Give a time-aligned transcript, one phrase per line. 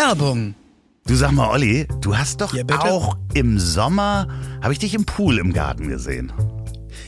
[0.00, 0.54] Werbung.
[1.06, 4.28] Du sag mal, Olli, du hast doch Ja, auch im Sommer,
[4.62, 6.32] habe ich dich im Pool im Garten gesehen.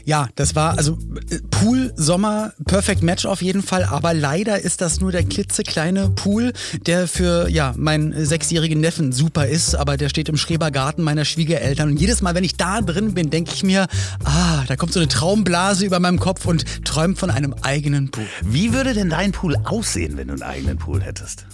[0.04, 0.99] Ja, das war also
[1.31, 3.85] äh, Pool, Sommer, Perfect Match auf jeden Fall.
[3.85, 6.53] Aber leider ist das nur der klitzekleine Pool,
[6.85, 9.74] der für ja meinen sechsjährigen Neffen super ist.
[9.74, 11.93] Aber der steht im Schrebergarten meiner Schwiegereltern.
[11.93, 13.87] Und jedes Mal, wenn ich da drin bin, denke ich mir,
[14.24, 18.27] ah, da kommt so eine Traumblase über meinem Kopf und träumt von einem eigenen Pool.
[18.43, 21.47] Wie würde denn dein Pool aussehen, wenn du einen eigenen Pool hättest?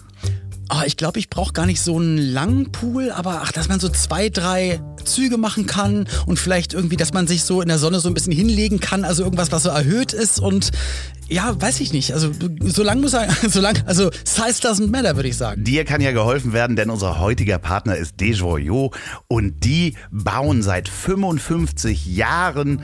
[0.70, 3.80] Ah, ich glaube, ich brauche gar nicht so einen langen Pool, aber ach, dass man
[3.80, 7.78] so zwei, drei Züge machen kann und vielleicht irgendwie, dass man sich so in der
[7.78, 10.70] Sonne so ein bisschen hinlegen kann, also irgendwas, was so erhöht ist und
[11.30, 12.12] ja, weiß ich nicht.
[12.12, 15.64] Also so lang muss er, so lang, also Size doesn't matter, würde ich sagen.
[15.64, 18.94] Dir kann ja geholfen werden, denn unser heutiger Partner ist Desjoyaux
[19.26, 22.82] und die bauen seit 55 Jahren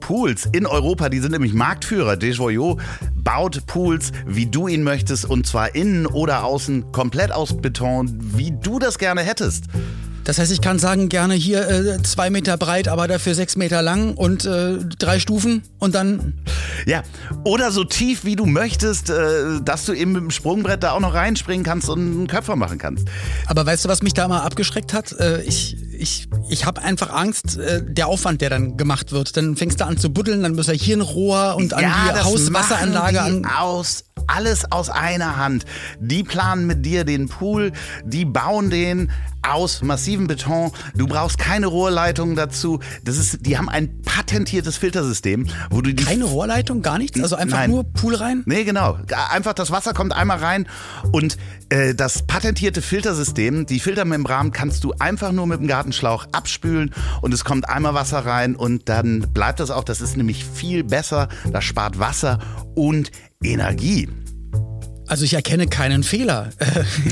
[0.00, 1.08] Pools in Europa.
[1.08, 2.16] Die sind nämlich Marktführer.
[2.16, 2.80] Desjoyaux
[3.14, 8.52] baut Pools, wie du ihn möchtest und zwar innen oder außen komplett aus Beton, wie
[8.52, 9.64] du das gerne hättest.
[10.24, 13.82] Das heißt, ich kann sagen, gerne hier äh, zwei Meter breit, aber dafür sechs Meter
[13.82, 16.34] lang und äh, drei Stufen und dann
[16.86, 17.02] Ja,
[17.44, 21.00] oder so tief wie du möchtest, äh, dass du eben mit dem Sprungbrett da auch
[21.00, 23.08] noch reinspringen kannst und einen Köpfer machen kannst.
[23.46, 25.12] Aber weißt du, was mich da mal abgeschreckt hat?
[25.18, 29.36] Äh, ich ich, ich habe einfach Angst, äh, der Aufwand, der dann gemacht wird.
[29.36, 32.12] Dann fängst du an zu buddeln, dann muss er hier ein Rohr und an die
[32.14, 33.44] das Hauswasseranlage die an.
[33.44, 35.64] aus alles aus einer Hand.
[36.00, 37.72] Die planen mit dir den Pool,
[38.04, 39.10] die bauen den
[39.42, 40.70] aus massivem Beton.
[40.94, 42.80] Du brauchst keine Rohrleitungen dazu.
[43.04, 47.20] Das ist, die haben ein patentiertes Filtersystem, wo du die Keine Rohrleitung, gar nichts?
[47.20, 47.70] Also einfach Nein.
[47.70, 48.42] nur Pool rein?
[48.46, 48.98] Nee, genau.
[49.30, 50.68] Einfach das Wasser kommt einmal rein
[51.12, 51.36] und
[51.70, 57.32] äh, das patentierte Filtersystem, die Filtermembran kannst du einfach nur mit dem Gartenschlauch abspülen und
[57.32, 59.84] es kommt einmal Wasser rein und dann bleibt das auch.
[59.84, 61.28] Das ist nämlich viel besser.
[61.50, 62.38] Das spart Wasser
[62.74, 63.10] und
[63.42, 64.08] Energie.
[65.10, 66.50] Also ich erkenne keinen Fehler.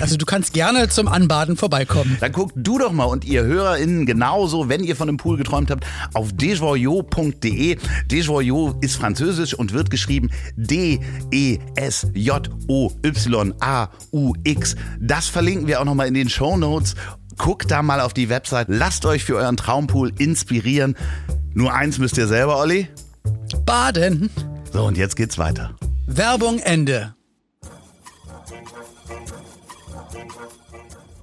[0.00, 2.16] Also du kannst gerne zum Anbaden vorbeikommen.
[2.20, 5.72] Dann guckt du doch mal und ihr HörerInnen genauso, wenn ihr von einem Pool geträumt
[5.72, 7.76] habt, auf desjoyaux.de.
[8.06, 11.56] Desjoyaux ist französisch und wird geschrieben D-E-S-J-O-Y-A-U-X.
[15.00, 16.94] Das verlinken wir auch nochmal in den Show Notes.
[17.36, 18.68] Guckt da mal auf die Website.
[18.68, 20.96] Lasst euch für euren Traumpool inspirieren.
[21.54, 22.88] Nur eins müsst ihr selber, Olli.
[23.66, 24.30] Baden.
[24.72, 25.74] So, und jetzt geht's weiter.
[26.06, 27.17] Werbung Ende.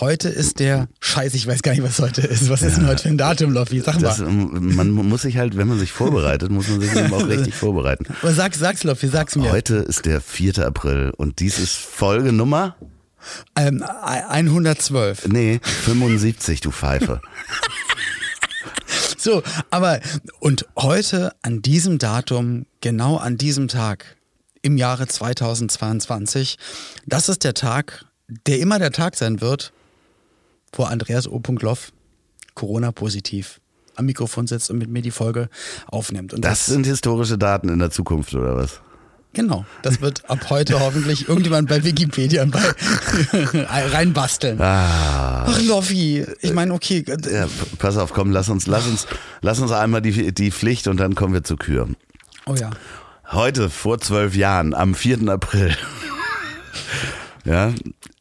[0.00, 2.48] Heute ist der Scheiß, ich weiß gar nicht, was heute ist.
[2.50, 3.80] Was ist denn heute für ein Datum, Loffi?
[3.80, 4.02] Sag mal.
[4.02, 7.26] Das, ähm, man muss sich halt, wenn man sich vorbereitet, muss man sich eben auch
[7.28, 8.04] richtig vorbereiten.
[8.22, 9.50] Aber sag, sag's, Loffi, sag's mir.
[9.50, 10.58] Heute ist der 4.
[10.66, 12.76] April und dies ist Folge Nummer,
[13.56, 15.26] Ähm, 112.
[15.28, 17.20] nee, 75, du Pfeife.
[19.16, 19.98] So, aber
[20.38, 24.16] und heute an diesem Datum, genau an diesem Tag
[24.62, 26.56] im Jahre 2022,
[27.06, 28.04] das ist der Tag,
[28.46, 29.72] der immer der Tag sein wird,
[30.72, 31.40] wo Andreas O.
[31.60, 31.92] Loff
[32.54, 33.60] Corona-positiv
[33.96, 35.48] am Mikrofon sitzt und mit mir die Folge
[35.86, 36.32] aufnimmt.
[36.34, 38.80] Und Das sind historische Daten in der Zukunft, oder was?
[39.34, 42.60] genau, das wird ab heute hoffentlich irgendjemand bei Wikipedia bei
[43.92, 44.58] reinbasteln.
[44.60, 49.06] Ach, Loffi, ich meine, okay, Ja, p- pass auf, komm, lass uns, lass uns,
[49.40, 51.88] lass uns einmal die, die Pflicht und dann kommen wir zur Kür.
[52.46, 52.70] oh ja.
[53.30, 55.28] Heute, vor zwölf Jahren, am 4.
[55.28, 55.76] April,
[57.44, 57.72] ja,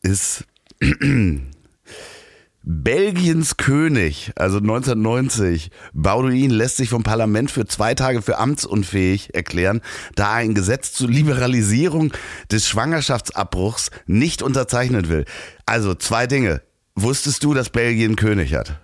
[0.02, 0.44] ist
[2.69, 9.79] Belgiens König, also 1990, Bauduin lässt sich vom Parlament für zwei Tage für amtsunfähig erklären,
[10.16, 12.11] da er ein Gesetz zur Liberalisierung
[12.51, 15.23] des Schwangerschaftsabbruchs nicht unterzeichnen will.
[15.66, 16.61] Also zwei Dinge.
[16.94, 18.81] Wusstest du, dass Belgien König hat?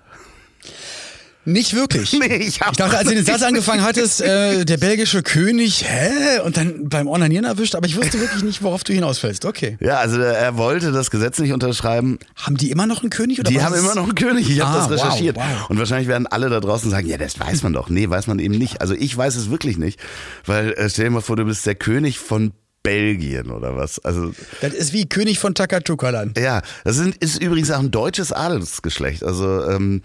[1.46, 2.14] Nicht wirklich.
[2.20, 6.40] Nee, ich Ich dachte, als du den Satz angefangen hattest, äh, der belgische König, hä?
[6.40, 9.46] Und dann beim Onanieren erwischt, aber ich wusste wirklich nicht, worauf du hinausfällst.
[9.46, 9.78] Okay.
[9.82, 12.20] Ja, also er wollte das Gesetz nicht unterschreiben.
[12.36, 13.40] Haben die immer noch einen König?
[13.40, 14.50] Oder Die haben immer noch einen König.
[14.50, 15.36] Ich habe Ah, das recherchiert.
[15.36, 15.70] Wow, wow.
[15.70, 17.90] Und wahrscheinlich werden alle da draußen sagen, ja, das weiß man doch.
[17.90, 18.82] Nee, weiß man eben nicht.
[18.82, 20.00] Also ich weiß es wirklich nicht.
[20.46, 22.54] Weil äh, stell dir mal vor, du bist der König von
[22.84, 24.00] Belgien oder was.
[24.04, 26.38] Also Das ist wie König von Takatukaland.
[26.38, 29.24] ja, das sind, ist übrigens auch ein deutsches Adelsgeschlecht.
[29.24, 30.02] Also ähm,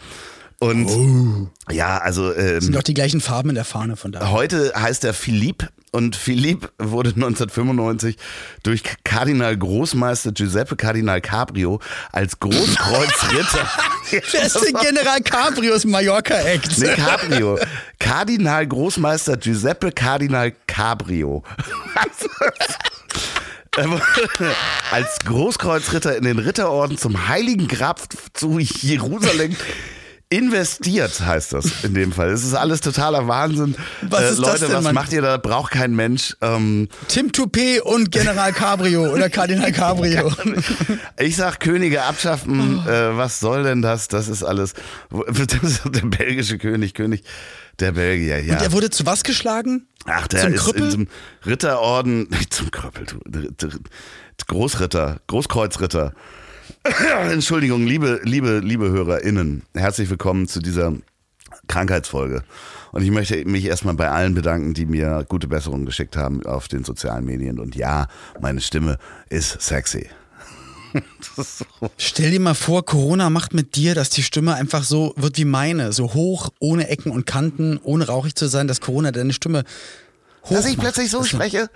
[0.60, 1.48] und Oh.
[1.72, 4.30] ja, also ähm, Sind doch die gleichen Farben in der Fahne von da.
[4.30, 8.16] Heute heißt er Philipp und Philippe wurde 1995
[8.62, 11.80] durch Kardinal Großmeister Giuseppe Kardinal Cabrio
[12.12, 13.70] als Großkreuzritter.
[14.10, 16.78] Wer ist denn General Cabrios Mallorca-Act?
[16.78, 17.58] Nee, Cabrio.
[17.98, 21.42] Kardinal Großmeister Giuseppe Kardinal Cabrio.
[24.90, 28.00] als Großkreuzritter in den Ritterorden zum Heiligen Grab
[28.34, 29.56] zu Jerusalem
[30.30, 32.28] investiert, heißt das in dem Fall.
[32.30, 33.74] Es ist alles totaler Wahnsinn.
[34.02, 34.94] Was äh, ist Leute, das denn, was Mann?
[34.94, 35.38] macht ihr da?
[35.38, 36.36] Braucht kein Mensch.
[36.42, 40.30] Ähm, Tim Toupet und General Cabrio oder Kardinal Cabrio.
[41.18, 42.82] ich sag Könige abschaffen.
[42.86, 42.90] Oh.
[42.90, 44.08] Äh, was soll denn das?
[44.08, 44.74] Das ist alles.
[45.48, 47.22] Das ist der belgische König, König
[47.80, 48.42] der Belgier.
[48.42, 48.54] Ja.
[48.54, 49.86] Und er wurde zu was geschlagen?
[50.06, 50.84] Ach, der zum ist Krüppel?
[50.84, 51.08] in zum
[51.46, 53.68] Ritterorden, nicht zum Krüppel, du,
[54.46, 56.12] Großritter, Großkreuzritter.
[57.30, 60.92] Entschuldigung, liebe, liebe, liebe HörerInnen, herzlich willkommen zu dieser
[61.66, 62.42] Krankheitsfolge.
[62.92, 66.68] Und ich möchte mich erstmal bei allen bedanken, die mir gute Besserungen geschickt haben auf
[66.68, 67.58] den sozialen Medien.
[67.58, 68.06] Und ja,
[68.40, 68.98] meine Stimme
[69.28, 70.08] ist sexy.
[71.30, 71.66] So.
[71.98, 75.44] Stell dir mal vor, Corona macht mit dir, dass die Stimme einfach so wird wie
[75.44, 79.64] meine, so hoch, ohne Ecken und Kanten, ohne rauchig zu sein, dass Corona deine Stimme
[80.50, 81.70] Dass ich plötzlich so spreche?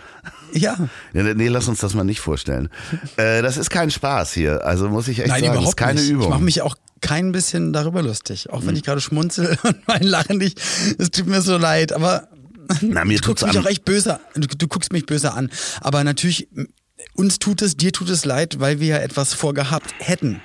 [0.53, 0.77] Ja.
[1.13, 2.69] Ja, nee, lass uns das mal nicht vorstellen.
[3.17, 4.65] Äh, das ist kein Spaß hier.
[4.65, 6.11] Also muss ich echt Nein, sagen, das ist keine nicht.
[6.11, 6.23] Übung.
[6.25, 6.29] Hm.
[6.29, 8.51] Ich mache mich auch kein bisschen darüber lustig.
[8.51, 10.61] Auch wenn ich gerade schmunzel und mein Lachen nicht.
[10.99, 12.29] Es tut mir so leid, aber
[12.81, 15.51] Na, mir du guckst mich am- auch echt böse du, du guckst mich böse an.
[15.81, 16.49] Aber natürlich,
[17.15, 20.41] uns tut es, dir tut es leid, weil wir ja etwas vorgehabt hätten.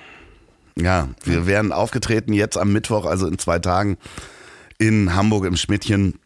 [0.80, 3.97] Ja, wir wären aufgetreten jetzt am Mittwoch, also in zwei Tagen
[4.77, 6.19] in Hamburg im Schmidtchen,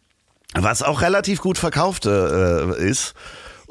[0.54, 3.14] was auch relativ gut verkauft äh, ist.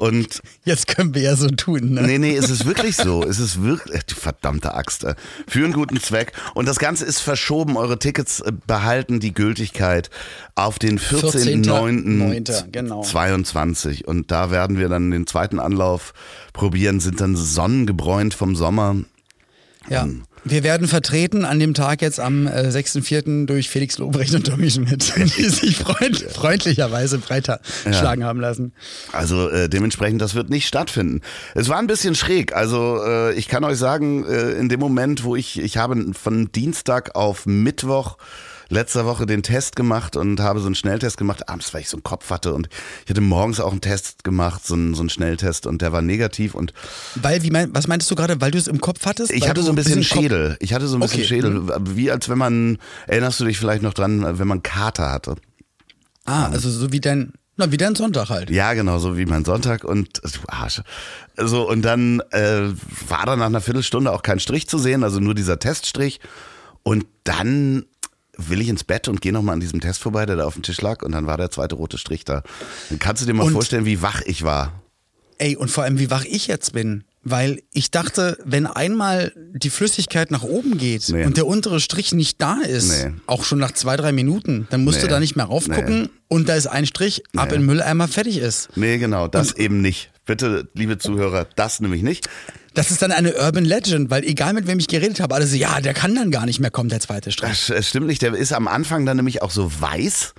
[0.02, 1.92] Und Jetzt können wir ja so tun.
[1.92, 2.02] Ne?
[2.02, 3.22] nee, nee, es ist wirklich so.
[3.22, 5.14] Es ist wirklich, äh, die verdammte Axt, äh,
[5.46, 6.32] für einen guten Zweck.
[6.54, 7.76] Und das Ganze ist verschoben.
[7.76, 10.10] Eure Tickets äh, behalten die Gültigkeit
[10.56, 12.42] auf den 14.09.22.
[12.42, 13.02] 14.09., genau.
[13.02, 14.08] 22.
[14.08, 16.14] Und da werden wir dann den zweiten Anlauf
[16.52, 18.96] probieren, sind dann sonnengebräunt vom Sommer.
[19.88, 20.08] Ja.
[20.44, 23.46] Wir werden vertreten an dem Tag jetzt am äh, 6.4.
[23.46, 27.60] durch Felix Lobrecht und Tommy Schmidt, die sich freund, freundlicherweise breiter
[27.90, 28.72] schlagen haben lassen.
[29.12, 31.20] Also äh, dementsprechend, das wird nicht stattfinden.
[31.54, 32.54] Es war ein bisschen schräg.
[32.54, 36.50] Also äh, ich kann euch sagen, äh, in dem Moment, wo ich, ich habe von
[36.50, 38.16] Dienstag auf Mittwoch
[38.72, 41.96] letzter Woche den Test gemacht und habe so einen Schnelltest gemacht, abends, weil ich so
[41.96, 42.68] einen Kopf hatte und
[43.04, 46.02] ich hatte morgens auch einen Test gemacht, so einen, so einen Schnelltest und der war
[46.02, 46.72] negativ und
[47.14, 49.30] Weil, wie mein, was meintest du gerade, weil du es im Kopf hattest?
[49.30, 50.56] ich hatte so ein bisschen Kopf- Schädel.
[50.60, 51.28] Ich hatte so ein bisschen Okay.
[51.28, 51.62] Schädel,
[51.96, 55.36] wie als wenn man, erinnerst du dich vielleicht noch dran, wenn man Kater hatte?
[56.24, 58.48] Ah, also so wie dein, na, wie dein Sonntag halt.
[58.48, 60.80] Ja, genau, so wie mein Sonntag und du Arsch.
[61.36, 62.68] So, und dann äh,
[63.08, 66.20] war da nach einer Viertelstunde auch kein Strich zu sehen, also nur dieser Teststrich.
[66.84, 67.84] Und dann
[68.38, 70.62] will ich ins Bett und gehe nochmal an diesem Test vorbei, der da auf dem
[70.62, 72.42] Tisch lag, und dann war der zweite rote Strich da.
[72.88, 74.82] Dann kannst du dir mal Und- vorstellen, wie wach ich war.
[75.38, 77.02] Ey, und vor allem, wie wach ich jetzt bin.
[77.24, 81.24] Weil ich dachte, wenn einmal die Flüssigkeit nach oben geht Nee.
[81.24, 83.12] und der untere Strich nicht da ist, Nee.
[83.26, 85.02] auch schon nach zwei, drei Minuten, dann musst Nee.
[85.04, 88.38] du da nicht mehr raufgucken und da ist ein Strich, ab in den Mülleimer, fertig
[88.38, 88.70] ist.
[88.76, 90.10] Nee, genau, das eben nicht.
[90.24, 92.28] Bitte, liebe Zuhörer, das nämlich nicht.
[92.74, 95.56] Das ist dann eine Urban Legend, weil egal mit wem ich geredet habe, alle so,
[95.56, 97.66] ja, der kann dann gar nicht mehr kommen, der zweite Strich.
[97.66, 100.34] Das stimmt nicht, der ist am Anfang dann nämlich auch so weiß.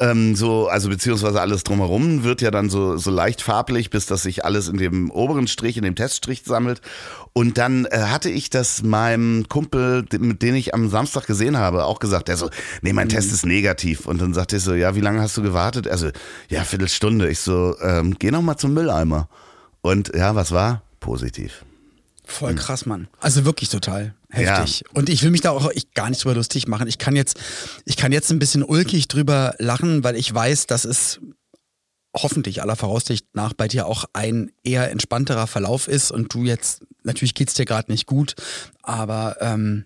[0.00, 4.22] Ähm, so, also beziehungsweise alles drumherum wird ja dann so, so leicht farblich, bis das
[4.22, 6.80] sich alles in dem oberen Strich, in dem Teststrich sammelt.
[7.34, 11.58] Und dann äh, hatte ich das meinem Kumpel, den- mit dem ich am Samstag gesehen
[11.58, 12.28] habe, auch gesagt.
[12.28, 12.48] Der so,
[12.80, 14.06] nee, mein Test ist negativ.
[14.06, 15.86] Und dann sagte ich so, ja, wie lange hast du gewartet?
[15.86, 16.08] Also,
[16.48, 17.28] ja, Viertelstunde.
[17.28, 19.28] Ich so, ähm, geh noch mal zum Mülleimer.
[19.82, 20.82] Und ja, was war?
[21.00, 21.64] Positiv.
[22.30, 23.08] Voll krass, Mann.
[23.20, 24.84] Also wirklich total heftig.
[24.94, 26.86] Und ich will mich da auch ich gar nicht drüber lustig machen.
[26.86, 27.38] Ich kann jetzt,
[27.84, 31.20] ich kann jetzt ein bisschen ulkig drüber lachen, weil ich weiß, dass es
[32.16, 36.82] hoffentlich aller Voraussicht nach bei dir auch ein eher entspannterer Verlauf ist und du jetzt,
[37.04, 38.34] natürlich geht's dir gerade nicht gut,
[38.82, 39.84] aber ähm,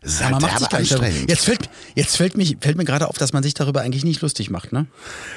[0.00, 1.30] Das ist man halt macht sich anstrengend.
[1.30, 4.20] Jetzt fällt, jetzt fällt, mich, fällt mir gerade auf, dass man sich darüber eigentlich nicht
[4.22, 4.86] lustig macht, ne?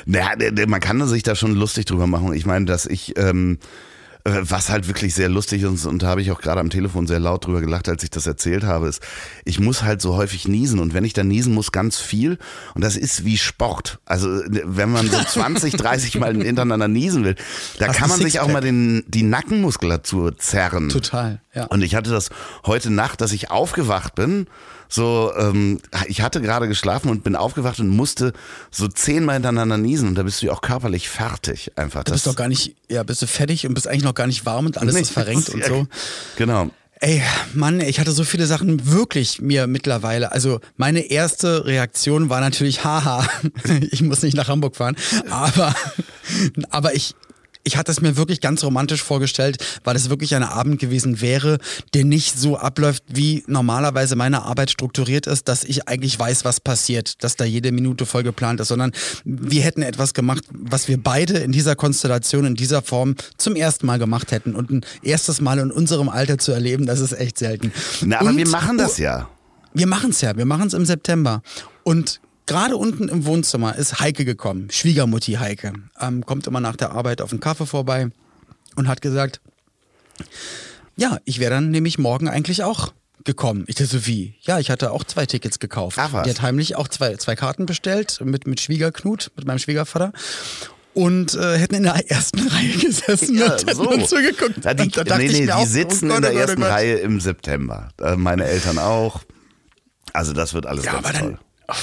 [0.06, 0.36] Naja,
[0.68, 2.34] man kann sich da schon lustig drüber machen.
[2.34, 3.66] Ich meine, dass ich, ähm, äh,
[4.25, 7.20] was halt wirklich sehr lustig ist, und da habe ich auch gerade am Telefon sehr
[7.20, 9.01] laut drüber gelacht, als ich das erzählt habe, ist,
[9.44, 12.38] ich muss halt so häufig niesen und wenn ich dann niesen muss, ganz viel
[12.74, 14.00] und das ist wie Sport.
[14.06, 17.36] Also wenn man so 20, 30 Mal hintereinander niesen will,
[17.80, 20.88] da Hast kann man sich auch mal den, die Nackenmuskulatur zerren.
[20.88, 21.65] Total, ja.
[21.65, 22.30] Und ich hatte das
[22.65, 24.48] heute Nacht, dass ich aufgewacht bin.
[24.90, 28.34] So, ähm, ich hatte gerade geschlafen und bin aufgewacht und musste
[28.72, 32.04] so zehnmal hintereinander niesen und da bist du ja auch körperlich fertig einfach.
[32.04, 34.46] Du bist doch gar nicht, ja, bist du fertig und bist eigentlich noch gar nicht
[34.46, 35.88] warm und alles ist verrenkt und so.
[36.38, 36.70] Genau.
[37.00, 37.22] Ey,
[37.54, 40.32] Mann, ich hatte so viele Sachen wirklich mir mittlerweile.
[40.32, 43.28] Also meine erste Reaktion war natürlich, haha,
[43.92, 44.96] ich muss nicht nach Hamburg fahren.
[45.30, 45.75] Aber,
[46.70, 47.13] aber ich,
[47.63, 51.58] ich hatte es mir wirklich ganz romantisch vorgestellt, weil es wirklich ein Abend gewesen wäre,
[51.93, 56.60] der nicht so abläuft, wie normalerweise meine Arbeit strukturiert ist, dass ich eigentlich weiß, was
[56.60, 58.91] passiert, dass da jede Minute voll geplant ist, sondern
[59.24, 63.86] wir hätten etwas gemacht, was wir beide in dieser Konstellation, in dieser Form zum ersten
[63.86, 64.55] Mal gemacht hätten.
[64.55, 67.72] Und ein erstes Mal in unserem Alter zu erleben, das ist echt selten.
[68.01, 69.29] Na, aber Und- wir machen das ja.
[69.74, 71.41] wir machen es ja, wir machen es im September.
[71.84, 75.74] Und gerade unten im Wohnzimmer ist Heike gekommen, Schwiegermutti Heike.
[76.00, 78.10] Ähm, kommt immer nach der Arbeit auf den Kaffee vorbei
[78.76, 79.42] und hat gesagt,
[80.96, 83.64] ja, ich wäre dann nämlich morgen eigentlich auch gekommen.
[83.68, 84.36] Ich dachte so, wie?
[84.42, 85.98] Ja, ich hatte auch zwei Tickets gekauft.
[86.00, 86.24] Ach was.
[86.24, 90.12] Die hat heimlich auch zwei, zwei Karten bestellt mit, mit Schwiegerknut, mit meinem Schwiegervater.
[90.94, 93.90] Und äh, hätten in der ersten Reihe gesessen Ja, und hätten so.
[93.90, 94.64] uns zugeguckt.
[94.64, 96.64] Ja, die, da nee, nee, die auch, sitzen oh in der oh Gott, oh ersten.
[96.64, 97.90] Reihe im September.
[98.00, 99.22] Äh, Meine Eltern auch.
[100.12, 101.40] Also das wird alles Ja, ganz aber toll.
[101.68, 101.76] dann.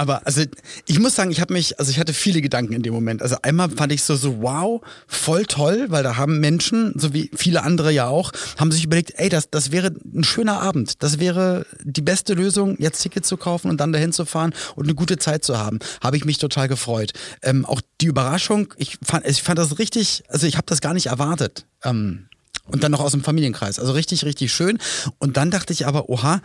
[0.00, 0.42] Aber also
[0.86, 3.20] ich muss sagen, ich habe mich, also ich hatte viele Gedanken in dem Moment.
[3.20, 7.30] Also einmal fand ich so so wow, voll toll, weil da haben Menschen, so wie
[7.34, 11.02] viele andere ja auch, haben sich überlegt, ey, das das wäre ein schöner Abend.
[11.02, 14.84] Das wäre die beste Lösung, jetzt Tickets zu kaufen und dann dahin zu fahren und
[14.84, 15.80] eine gute Zeit zu haben.
[16.02, 17.12] Habe ich mich total gefreut.
[17.42, 20.94] Ähm, auch die Überraschung, ich fand ich fand das richtig, also ich habe das gar
[20.94, 21.66] nicht erwartet.
[21.84, 22.30] Ähm,
[22.68, 23.78] und dann noch aus dem Familienkreis.
[23.78, 24.78] Also richtig, richtig schön.
[25.18, 26.40] Und dann dachte ich aber, oha,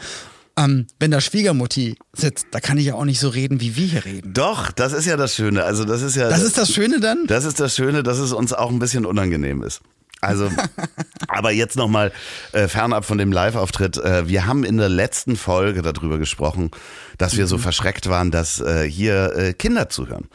[0.57, 3.85] ähm, wenn da Schwiegermutti sitzt, da kann ich ja auch nicht so reden, wie wir
[3.87, 4.33] hier reden.
[4.33, 5.63] Doch, das ist ja das Schöne.
[5.63, 6.29] Also das ist ja.
[6.29, 7.25] Das ist das Schöne dann?
[7.27, 9.81] Das ist das Schöne, dass es uns auch ein bisschen unangenehm ist.
[10.21, 10.49] Also,
[11.27, 12.11] aber jetzt nochmal
[12.53, 13.97] äh, fernab von dem Live-Auftritt.
[13.97, 16.71] Äh, wir haben in der letzten Folge darüber gesprochen,
[17.17, 17.49] dass wir Mhm.
[17.49, 20.25] so verschreckt waren, dass äh, hier äh, Kinder zuhören.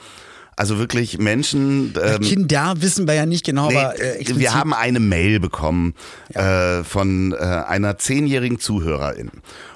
[0.56, 1.94] Also wirklich Menschen.
[2.00, 5.94] Ähm, Kinder wissen wir ja nicht genau, Nee, aber äh, wir haben eine Mail bekommen
[6.34, 9.30] äh, von äh, einer zehnjährigen Zuhörerin.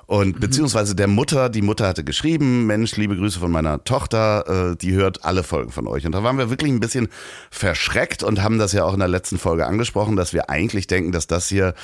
[0.08, 0.14] Mhm.
[0.14, 4.76] Und beziehungsweise der Mutter, die Mutter hatte geschrieben, Mensch, liebe Grüße von meiner Tochter, äh,
[4.76, 6.06] die hört alle Folgen von euch.
[6.06, 7.08] Und da waren wir wirklich ein bisschen
[7.50, 11.12] verschreckt und haben das ja auch in der letzten Folge angesprochen, dass wir eigentlich denken,
[11.12, 11.74] dass das hier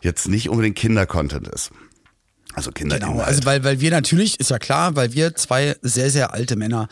[0.00, 1.70] jetzt nicht unbedingt Kinder-Content ist.
[2.54, 2.98] Also Kinder.
[2.98, 6.56] Genau, also weil, weil wir natürlich, ist ja klar, weil wir zwei sehr, sehr alte
[6.56, 6.88] Männer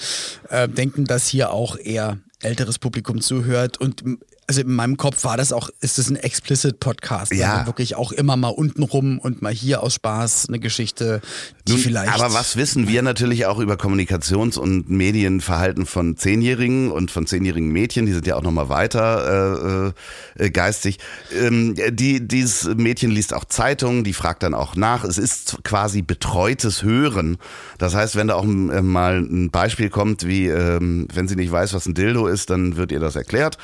[0.50, 4.04] äh, denken, dass hier auch eher älteres Publikum zuhört und
[4.48, 7.34] also in meinem Kopf war das auch, ist das ein explicit Podcast.
[7.34, 7.56] Ja.
[7.56, 11.20] Also wirklich auch immer mal unten rum und mal hier aus Spaß eine Geschichte,
[11.66, 12.14] die Nun, vielleicht.
[12.14, 17.70] Aber was wissen wir natürlich auch über Kommunikations- und Medienverhalten von Zehnjährigen und von zehnjährigen
[17.70, 19.92] Mädchen, die sind ja auch nochmal weiter
[20.38, 20.98] äh, äh, geistig.
[21.38, 25.04] Ähm, die, dieses Mädchen liest auch Zeitungen, die fragt dann auch nach.
[25.04, 27.36] Es ist quasi betreutes Hören.
[27.76, 28.46] Das heißt, wenn da auch äh,
[28.80, 32.76] mal ein Beispiel kommt, wie ähm, wenn sie nicht weiß, was ein Dildo ist, dann
[32.76, 33.58] wird ihr das erklärt.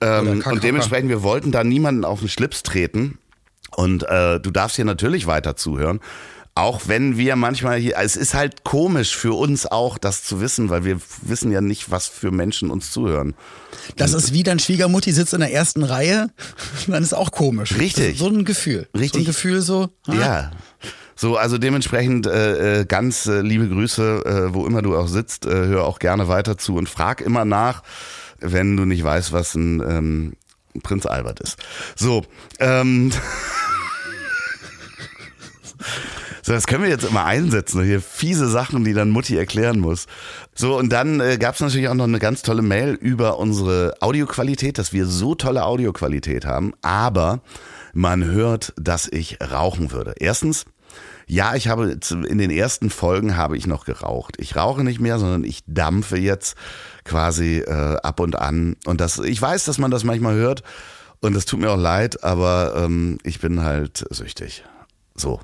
[0.00, 3.18] Ähm, und dementsprechend, wir wollten da niemanden auf den Schlips treten.
[3.74, 6.00] Und äh, du darfst hier natürlich weiter zuhören.
[6.54, 10.70] Auch wenn wir manchmal hier, es ist halt komisch für uns auch, das zu wissen,
[10.70, 13.34] weil wir wissen ja nicht, was für Menschen uns zuhören.
[13.96, 16.30] Das ist wie dein Schwiegermutti sitzt in der ersten Reihe,
[16.86, 17.76] dann ist auch komisch.
[17.78, 18.18] Richtig.
[18.18, 18.88] So ein Gefühl.
[18.94, 19.22] So Richtig.
[19.22, 19.90] ein Gefühl so.
[20.06, 20.50] ah, Ja.
[21.18, 25.46] So, also dementsprechend äh, äh, ganz äh, liebe Grüße, äh, wo immer du auch sitzt,
[25.46, 27.82] äh, hör auch gerne weiter zu und frag immer nach,
[28.40, 30.32] wenn du nicht weißt, was ein ähm,
[30.82, 31.58] Prinz Albert ist.
[31.94, 32.24] So,
[32.58, 33.12] ähm,
[36.46, 37.82] So, das können wir jetzt immer einsetzen.
[37.82, 40.06] Hier fiese Sachen, die dann Mutti erklären muss.
[40.54, 43.94] So, und dann äh, gab es natürlich auch noch eine ganz tolle Mail über unsere
[43.98, 46.72] Audioqualität, dass wir so tolle Audioqualität haben.
[46.82, 47.40] Aber
[47.94, 50.14] man hört, dass ich rauchen würde.
[50.20, 50.66] Erstens,
[51.28, 54.36] ja, ich habe in den ersten Folgen habe ich noch geraucht.
[54.38, 56.56] Ich rauche nicht mehr, sondern ich dampfe jetzt
[57.04, 58.76] quasi äh, ab und an.
[58.84, 60.62] Und das, ich weiß, dass man das manchmal hört
[61.20, 64.64] und das tut mir auch leid, aber ähm, ich bin halt süchtig.
[65.16, 65.40] So.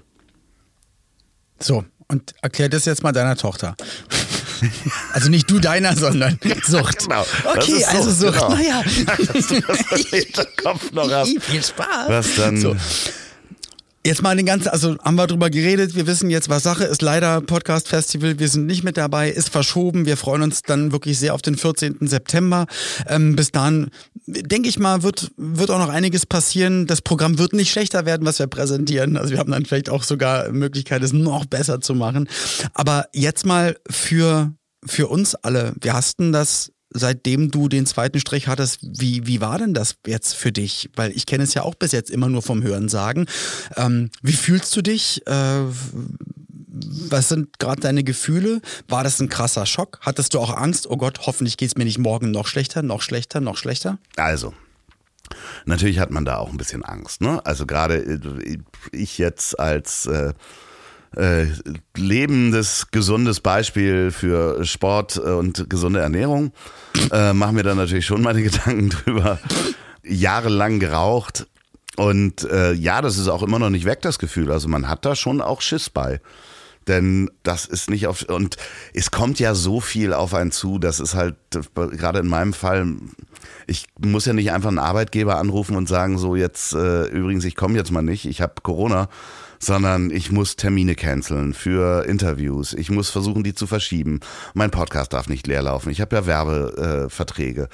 [1.59, 3.77] So, und erklär das jetzt mal deiner Tochter.
[5.12, 7.01] Also nicht du deiner, sondern Sucht.
[7.01, 7.27] Genau.
[7.43, 8.35] Das Okay, also Sucht.
[8.35, 8.51] genau.
[8.51, 8.83] Naja.
[9.07, 11.37] Dass du das im Hinterkopf noch hast.
[11.43, 12.09] Viel Spaß.
[12.09, 12.57] Was dann?
[12.61, 12.77] So.
[14.05, 17.03] Jetzt mal den ganzen, also haben wir drüber geredet, wir wissen jetzt, was Sache ist.
[17.03, 20.07] Leider Podcast Festival, wir sind nicht mit dabei, ist verschoben.
[20.07, 21.99] Wir freuen uns dann wirklich sehr auf den 14.
[22.01, 22.67] September.
[23.07, 23.91] Ähm, bis dahin,
[24.27, 26.89] denke ich mal, wird, wird auch noch einiges passieren.
[26.89, 29.17] Das Programm wird nicht schlechter werden, was wir präsentieren.
[29.17, 32.29] Also wir haben dann vielleicht auch sogar Möglichkeit, es noch besser zu machen.
[32.75, 34.53] Aber jetzt mal für,
[34.85, 35.75] für uns alle.
[35.81, 40.35] Wir hasten das seitdem du den zweiten Strich hattest, wie, wie war denn das jetzt
[40.35, 40.91] für dich?
[40.95, 43.27] Weil ich kenne es ja auch bis jetzt immer nur vom Hören sagen.
[43.77, 45.27] Ähm, wie fühlst du dich?
[45.27, 45.63] Äh,
[47.09, 48.61] was sind gerade deine Gefühle?
[48.89, 49.99] War das ein krasser Schock?
[50.03, 50.89] Hattest du auch Angst?
[50.89, 53.99] Oh Gott, hoffentlich geht es mir nicht morgen noch schlechter, noch schlechter, noch schlechter?
[54.17, 54.55] Also,
[55.65, 57.21] Natürlich hat man da auch ein bisschen Angst.
[57.21, 57.45] Ne?
[57.45, 58.59] Also gerade äh,
[58.93, 60.35] ich jetzt als äh,
[61.16, 61.47] äh,
[61.97, 66.52] lebendes, gesundes Beispiel für Sport und gesunde Ernährung
[67.11, 69.38] äh, mache mir da natürlich schon meine Gedanken drüber.
[70.04, 71.47] Jahrelang geraucht
[71.97, 74.50] und äh, ja, das ist auch immer noch nicht weg, das Gefühl.
[74.50, 76.21] Also man hat da schon auch Schiss bei.
[76.88, 78.23] Denn das ist nicht auf.
[78.23, 78.57] Und
[78.92, 81.37] es kommt ja so viel auf einen zu, das ist halt,
[81.75, 82.97] gerade in meinem Fall,
[83.69, 87.54] ich muss ja nicht einfach einen Arbeitgeber anrufen und sagen, so jetzt, äh, übrigens, ich
[87.54, 89.09] komme jetzt mal nicht, ich habe Corona,
[89.62, 92.73] sondern ich muss Termine canceln für Interviews.
[92.73, 94.21] Ich muss versuchen, die zu verschieben.
[94.54, 95.90] Mein Podcast darf nicht leer laufen.
[95.90, 97.62] Ich habe ja Werbeverträge.
[97.62, 97.69] Äh,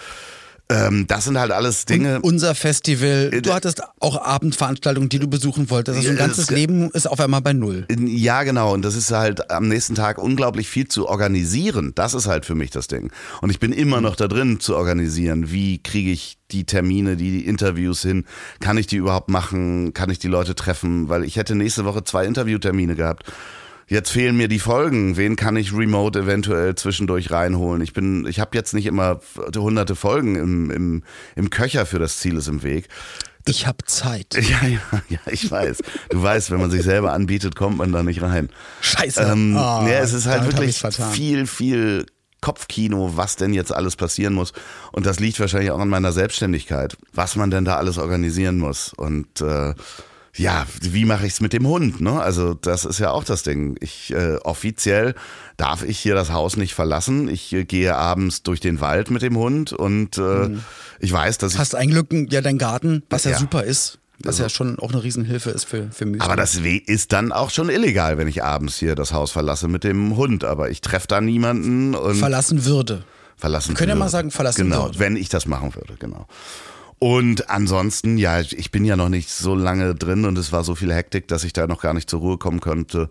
[0.71, 2.17] ähm, das sind halt alles Dinge.
[2.17, 5.97] Und unser Festival, äh, du hattest auch Abendveranstaltungen, die du besuchen wolltest.
[5.97, 7.87] Also ein ganzes Leben ist auf einmal bei Null.
[7.89, 8.75] Ja, genau.
[8.75, 11.93] Und das ist halt am nächsten Tag unglaublich viel zu organisieren.
[11.95, 13.11] Das ist halt für mich das Ding.
[13.41, 15.51] Und ich bin immer noch da drin zu organisieren.
[15.51, 18.27] Wie kriege ich die Termine, die Interviews hin?
[18.61, 19.95] Kann ich die überhaupt machen?
[19.95, 21.09] Kann ich die Leute treffen?
[21.09, 23.25] Weil ich hätte nächste Woche zwei Interviewtermine gehabt.
[23.89, 25.17] Jetzt fehlen mir die Folgen.
[25.17, 27.83] Wen kann ich remote eventuell zwischendurch reinholen?
[27.83, 29.21] Ich bin, ich habe jetzt nicht immer
[29.57, 31.03] hunderte Folgen im, im,
[31.37, 32.89] im Köcher für das Ziel ist im Weg.
[33.47, 34.35] Ich habe Zeit.
[34.49, 35.79] Ja, ja, ja, ich weiß.
[36.11, 38.51] Du weißt, wenn man sich selber anbietet, kommt man da nicht rein.
[38.83, 39.23] Scheiße.
[39.23, 40.81] Ähm, oh, ja, es ist halt wirklich
[41.13, 42.07] viel, viel
[42.41, 44.53] Kopfkino, was denn jetzt alles passieren muss.
[44.93, 48.93] Und das liegt wahrscheinlich auch an meiner Selbstständigkeit, was man denn da alles organisieren muss.
[48.93, 49.75] Und äh,
[50.37, 52.01] ja, wie mache ich es mit dem Hund?
[52.01, 52.21] Ne?
[52.21, 53.77] Also das ist ja auch das Ding.
[53.81, 55.15] Ich äh, offiziell
[55.57, 57.29] darf ich hier das Haus nicht verlassen.
[57.29, 60.65] Ich äh, gehe abends durch den Wald mit dem Hund und äh, mhm.
[61.01, 63.99] ich weiß, dass ich hast ein Glück ja dein Garten, was ja, ja super ist.
[64.21, 66.25] Was also, ja schon auch eine Riesenhilfe ist für, für Müsli.
[66.25, 69.85] Aber das ist dann auch schon illegal, wenn ich abends hier das Haus verlasse mit
[69.85, 70.43] dem Hund.
[70.43, 72.17] Aber ich treffe da niemanden und.
[72.17, 73.05] Verlassen würde.
[73.37, 73.99] Verlassen Wir können würde.
[73.99, 74.99] ja mal sagen, verlassen genau, würde.
[74.99, 76.27] Genau, wenn ich das machen würde, genau.
[76.99, 80.75] Und ansonsten, ja, ich bin ja noch nicht so lange drin und es war so
[80.75, 83.09] viel Hektik, dass ich da noch gar nicht zur Ruhe kommen könnte.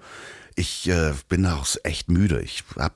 [0.56, 2.42] Ich äh, bin auch echt müde.
[2.42, 2.96] Ich habe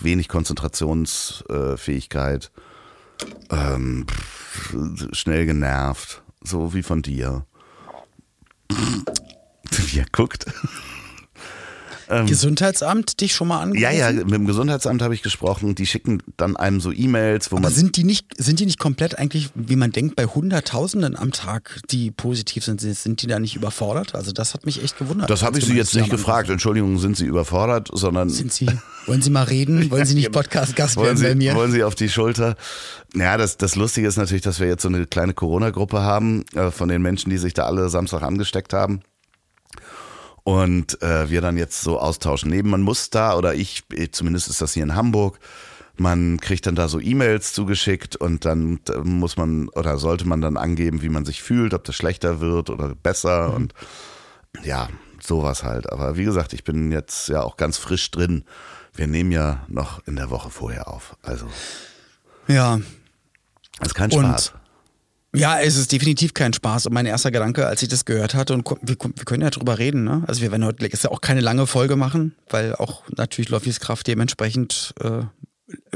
[0.00, 2.52] wenig Konzentrationsfähigkeit.
[3.50, 4.06] Äh, ähm,
[5.12, 6.22] schnell genervt.
[6.42, 7.46] So wie von dir.
[8.68, 10.46] Wie er guckt.
[12.10, 13.82] Ähm, Gesundheitsamt dich schon mal angerufen?
[13.82, 15.74] Ja, ja, mit dem Gesundheitsamt habe ich gesprochen.
[15.74, 17.72] Die schicken dann einem so E-Mails, wo Aber man.
[17.72, 21.80] Sind die nicht, sind die nicht komplett eigentlich, wie man denkt, bei Hunderttausenden am Tag,
[21.90, 24.14] die positiv sind, sind die da nicht überfordert?
[24.14, 25.28] Also das hat mich echt gewundert.
[25.28, 26.48] Das habe ich Sie jetzt nicht gefragt.
[26.48, 28.30] Entschuldigung, sind Sie überfordert, sondern.
[28.30, 28.66] Sind Sie?
[29.06, 29.90] Wollen Sie mal reden?
[29.90, 31.54] Wollen Sie nicht Podcast-Gast werden bei mir?
[31.54, 32.56] Wollen Sie auf die Schulter?
[33.14, 36.70] Ja, das, das Lustige ist natürlich, dass wir jetzt so eine kleine Corona-Gruppe haben äh,
[36.70, 39.00] von den Menschen, die sich da alle Samstag angesteckt haben
[40.48, 42.48] und äh, wir dann jetzt so austauschen.
[42.48, 45.38] Neben man muss da oder ich, zumindest ist das hier in Hamburg,
[45.98, 50.56] man kriegt dann da so E-Mails zugeschickt und dann muss man oder sollte man dann
[50.56, 53.54] angeben, wie man sich fühlt, ob das schlechter wird oder besser mhm.
[53.56, 53.74] und
[54.64, 54.88] ja,
[55.20, 55.92] sowas halt.
[55.92, 58.44] Aber wie gesagt, ich bin jetzt ja auch ganz frisch drin.
[58.94, 61.18] Wir nehmen ja noch in der Woche vorher auf.
[61.20, 61.46] Also.
[62.46, 62.80] Ja.
[63.80, 64.54] Das ist kein Spaß.
[65.34, 66.86] Ja, es ist definitiv kein Spaß.
[66.86, 69.78] Und mein erster Gedanke, als ich das gehört hatte, und wir, wir können ja drüber
[69.78, 70.24] reden, ne?
[70.26, 73.78] Also wir werden heute ist ja auch keine lange Folge machen, weil auch natürlich Loffis
[73.78, 75.22] Kraft dementsprechend äh,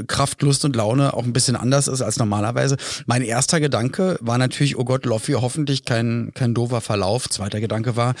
[0.07, 2.77] Kraft, Lust und Laune auch ein bisschen anders ist als normalerweise.
[3.07, 7.27] Mein erster Gedanke war natürlich, oh Gott, Loffi, hoffentlich kein, kein doofer Verlauf.
[7.29, 8.13] Zweiter Gedanke war,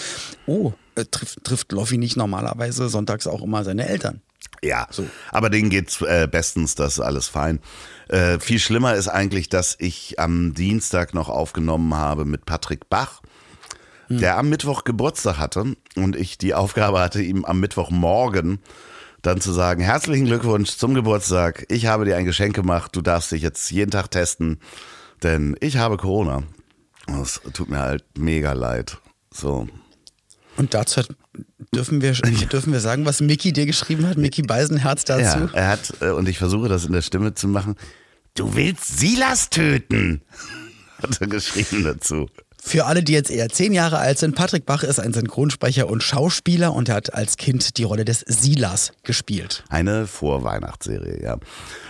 [0.47, 4.21] oh, äh, trifft, trifft Loffi nicht normalerweise sonntags auch immer seine Eltern.
[4.61, 5.05] Ja, so.
[5.31, 7.59] aber denen geht's äh, bestens, das ist alles fein.
[8.07, 13.21] Äh, viel schlimmer ist eigentlich, dass ich am Dienstag noch aufgenommen habe mit Patrick Bach,
[14.07, 14.19] hm.
[14.19, 18.59] der am Mittwoch Geburtstag hatte und ich die Aufgabe hatte, ihm am Mittwochmorgen
[19.21, 23.31] dann zu sagen, herzlichen Glückwunsch zum Geburtstag, ich habe dir ein Geschenk gemacht, du darfst
[23.31, 24.59] dich jetzt jeden Tag testen,
[25.23, 26.43] denn ich habe Corona.
[27.07, 28.97] Das tut mir halt mega leid.
[29.31, 29.67] So.
[30.57, 31.07] Und dazu hat
[31.73, 32.11] Dürfen wir,
[32.51, 34.17] dürfen wir sagen, was Mickey dir geschrieben hat?
[34.17, 35.39] Mickey Beisenherz dazu?
[35.39, 37.75] Ja, er hat, äh, und ich versuche das in der Stimme zu machen,
[38.35, 40.21] du willst Silas töten,
[41.01, 42.27] hat er geschrieben dazu.
[42.65, 46.01] Für alle, die jetzt eher zehn Jahre alt sind, Patrick Bach ist ein Synchronsprecher und
[46.01, 49.65] Schauspieler und er hat als Kind die Rolle des Silas gespielt.
[49.67, 51.37] Eine Vorweihnachtsserie, ja.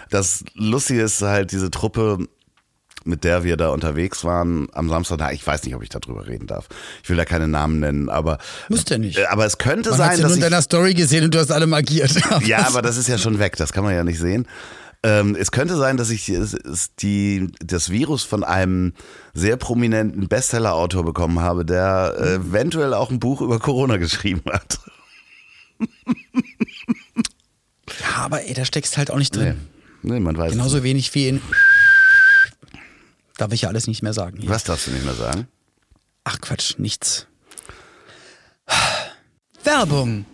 [0.09, 2.27] Das Lustige ist halt, diese Truppe
[3.05, 5.17] mit der wir da unterwegs waren am Samstag.
[5.19, 6.67] Na, ich weiß nicht, ob ich darüber reden darf.
[7.03, 8.37] Ich will da keine Namen nennen, aber.
[8.69, 9.17] Müsste ja nicht.
[9.17, 10.27] Äh, aber es könnte man sein, ja dass.
[10.27, 12.13] nur in deiner Story gesehen und du hast alle markiert.
[12.45, 13.55] ja, aber das ist ja schon weg.
[13.57, 14.47] Das kann man ja nicht sehen.
[15.05, 16.31] Ähm, es könnte sein, dass ich
[16.99, 18.93] die, das Virus von einem
[19.33, 24.79] sehr prominenten Bestseller-Autor bekommen habe, der äh, eventuell auch ein Buch über Corona geschrieben hat.
[27.99, 29.57] ja, aber ey, da steckst halt auch nicht drin.
[30.03, 31.41] Nee, nee man weiß Genauso wenig wie in
[33.37, 34.39] Darf ich ja alles nicht mehr sagen.
[34.39, 34.49] Hier.
[34.49, 35.47] Was darfst du nicht mehr sagen?
[36.23, 37.27] Ach Quatsch, nichts.
[39.63, 40.25] Werbung.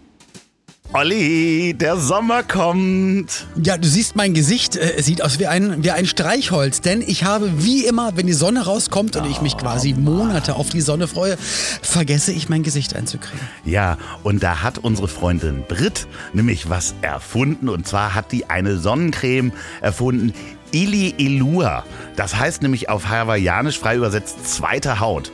[0.91, 3.45] Olli, der Sommer kommt.
[3.63, 7.03] Ja, du siehst mein Gesicht, äh, es sieht aus wie ein, wie ein Streichholz, denn
[7.03, 10.81] ich habe wie immer, wenn die Sonne rauskommt und ich mich quasi Monate auf die
[10.81, 13.39] Sonne freue, vergesse ich mein Gesicht einzukriegen.
[13.65, 17.69] Ja, und da hat unsere Freundin Brit nämlich was erfunden.
[17.69, 20.33] Und zwar hat die eine Sonnencreme erfunden,
[20.71, 21.83] Ili Elua.
[22.15, 25.31] Das heißt nämlich auf Hawaiianisch frei übersetzt zweite Haut.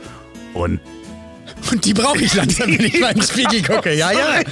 [0.54, 0.80] Und
[1.70, 3.94] Und die brauche ich langsam, wenn ich mal in den Spiegel gucke.
[3.94, 4.42] Ja, ja.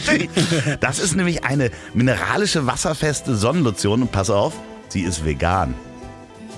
[0.80, 4.02] Das ist nämlich eine mineralische, wasserfeste Sonnenlotion.
[4.02, 4.54] Und pass auf,
[4.88, 5.74] sie ist vegan.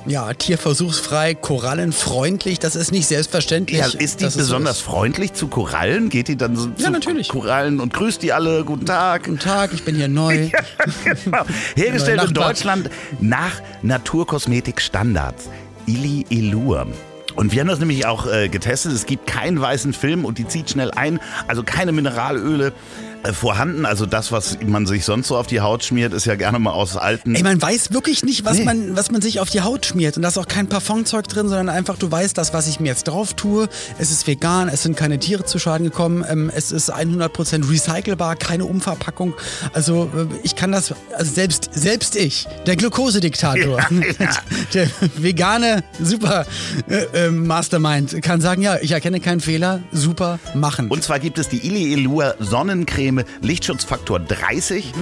[0.06, 3.80] Ja, tierversuchsfrei, korallenfreundlich, das ist nicht selbstverständlich.
[3.80, 4.82] Ja, ist die besonders ist.
[4.82, 6.10] freundlich zu Korallen?
[6.10, 7.28] Geht die dann so Ja, zu natürlich.
[7.28, 8.64] Korallen und grüßt die alle?
[8.64, 9.24] Guten Tag.
[9.24, 10.50] Guten Tag, ich bin hier neu.
[11.04, 11.42] Genau.
[11.74, 12.34] Hergestellt in.
[12.34, 12.90] Deutschland
[13.20, 15.48] nach Naturkosmetik-Standards.
[15.86, 16.86] Ili Elur.
[17.34, 18.92] Und wir haben das nämlich auch äh, getestet.
[18.92, 21.20] Es gibt keinen weißen Film und die zieht schnell ein.
[21.48, 22.72] Also keine Mineralöle
[23.32, 23.86] vorhanden.
[23.86, 26.70] Also das, was man sich sonst so auf die Haut schmiert, ist ja gerne mal
[26.72, 27.34] aus alten.
[27.34, 28.64] Ey, man weiß wirklich nicht, was, Nee.
[28.64, 30.16] man, was man sich auf die Haut schmiert.
[30.16, 32.88] Und da ist auch kein Parfumzeug drin, sondern einfach, du weißt, das, was ich mir
[32.88, 36.72] jetzt drauf tue, es ist vegan, es sind keine Tiere zu Schaden gekommen, ähm, es
[36.72, 39.34] ist 100% recycelbar, keine Umverpackung.
[39.72, 43.80] Also äh, ich kann das, also selbst, selbst ich, der Glukosediktator,
[44.74, 46.46] der vegane Super
[46.88, 50.88] äh, äh, Mastermind, kann sagen, ja, ich erkenne keinen Fehler, super, machen.
[50.88, 54.92] Und zwar gibt es die Ili Elur Sonnencreme Lichtschutzfaktor 30.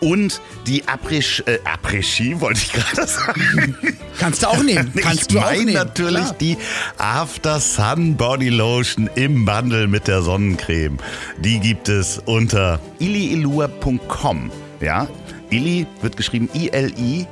[0.00, 3.76] Und die Après, äh, Après-Ski, wollte ich gerade sagen.
[4.18, 5.74] Kannst du auch nehmen, kannst ich du auch nehmen.
[5.74, 6.36] natürlich klar.
[6.40, 6.56] die
[6.98, 10.98] After Sun Body Lotion im Bundle mit der Sonnencreme.
[11.38, 14.50] Die gibt es unter iliilua.com.
[14.80, 15.06] Ja,
[15.50, 17.26] Ili wird geschrieben I-L-I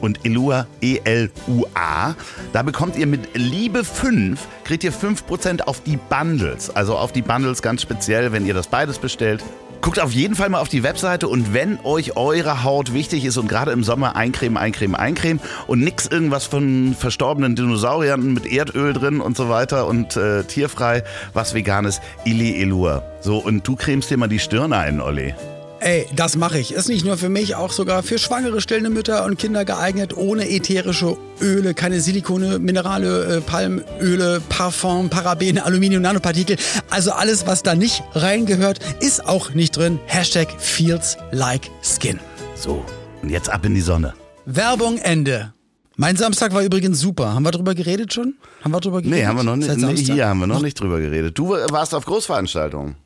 [0.00, 2.14] und Elua E-L-U-A.
[2.52, 6.70] Da bekommt ihr mit Liebe 5, kriegt ihr 5% auf die Bundles.
[6.70, 9.42] Also auf die Bundles ganz speziell, wenn ihr das beides bestellt.
[9.80, 13.38] Guckt auf jeden Fall mal auf die Webseite und wenn euch eure Haut wichtig ist
[13.38, 18.92] und gerade im Sommer eincremen, eincremen, eincremen und nix irgendwas von verstorbenen Dinosauriern mit Erdöl
[18.92, 23.02] drin und so weiter und äh, tierfrei, was veganes, Ili Elua.
[23.22, 25.34] So, und du cremst dir mal die Stirn ein, Olli.
[25.80, 26.72] Ey, das mache ich.
[26.74, 30.46] Ist nicht nur für mich, auch sogar für schwangere, stillende Mütter und Kinder geeignet, ohne
[30.50, 36.58] ätherische Öle, keine Silikone, Minerale, äh, Palmöle, Parfum, Parabene, Aluminium, Nanopartikel.
[36.90, 39.98] Also alles, was da nicht reingehört, ist auch nicht drin.
[40.04, 42.20] Hashtag feels like skin.
[42.56, 42.84] So,
[43.22, 44.12] und jetzt ab in die Sonne.
[44.44, 45.54] Werbung Ende.
[45.96, 47.32] Mein Samstag war übrigens super.
[47.32, 48.34] Haben wir drüber geredet schon?
[48.62, 49.18] Haben wir drüber geredet?
[49.18, 49.74] Nee, haben wir noch nicht.
[49.78, 51.38] Nee, hier haben wir noch nicht drüber geredet.
[51.38, 52.96] Du warst auf Großveranstaltungen.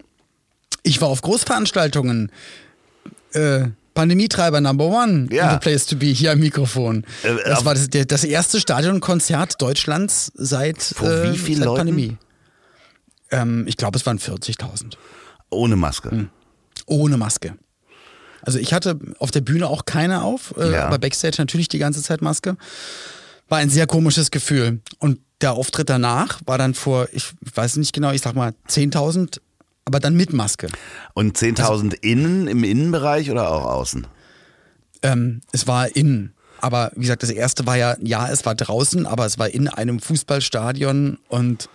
[0.83, 2.31] Ich war auf Großveranstaltungen.
[3.35, 5.53] Äh, Pandemietreiber Number One Ja.
[5.53, 7.05] the place to be hier am Mikrofon.
[7.23, 11.79] Äh, das war das, das erste Stadionkonzert Deutschlands seit, Vor äh, wie vielen seit Leuten?
[11.79, 12.17] Pandemie.
[13.31, 14.95] Ähm, ich glaube, es waren 40.000.
[15.51, 16.11] Ohne Maske.
[16.11, 16.29] Hm.
[16.87, 17.55] Ohne Maske.
[18.43, 20.87] Also ich hatte auf der Bühne auch keine auf, äh, Ja.
[20.87, 22.57] aber Backstage natürlich die ganze Zeit Maske.
[23.49, 24.81] War ein sehr komisches Gefühl.
[24.99, 29.41] Und der Auftritt danach war dann vor, ich weiß nicht genau, ich sag mal 10.000,
[29.85, 30.69] aber dann mit Maske.
[31.15, 34.07] Und 10.000 innen, im Innenbereich oder auch außen?
[35.03, 36.33] Ähm, es war innen.
[36.61, 39.69] Aber wie gesagt, das erste war ja, ja, es war draußen, aber es war in
[39.69, 41.69] einem Fußballstadion und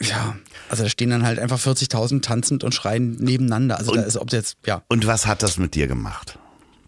[0.00, 0.36] ja,
[0.68, 3.78] also da stehen dann halt einfach 40.000 tanzend und schreien nebeneinander.
[3.78, 4.82] Also da Und- ist, ob jetzt, ja.
[4.88, 6.38] Und was hat das mit dir gemacht?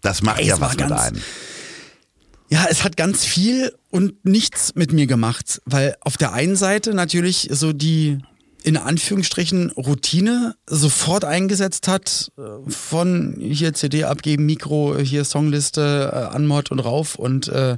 [0.01, 1.21] Das macht Ey, ja was mit ganz- einem.
[2.49, 6.93] Ja, es hat ganz viel und nichts mit mir gemacht, weil auf der einen Seite
[6.93, 8.19] natürlich so die
[8.63, 16.35] in Anführungsstrichen Routine sofort eingesetzt hat äh, von hier CD abgeben, Mikro, hier Songliste, äh,
[16.35, 17.77] Anmod und rauf und äh,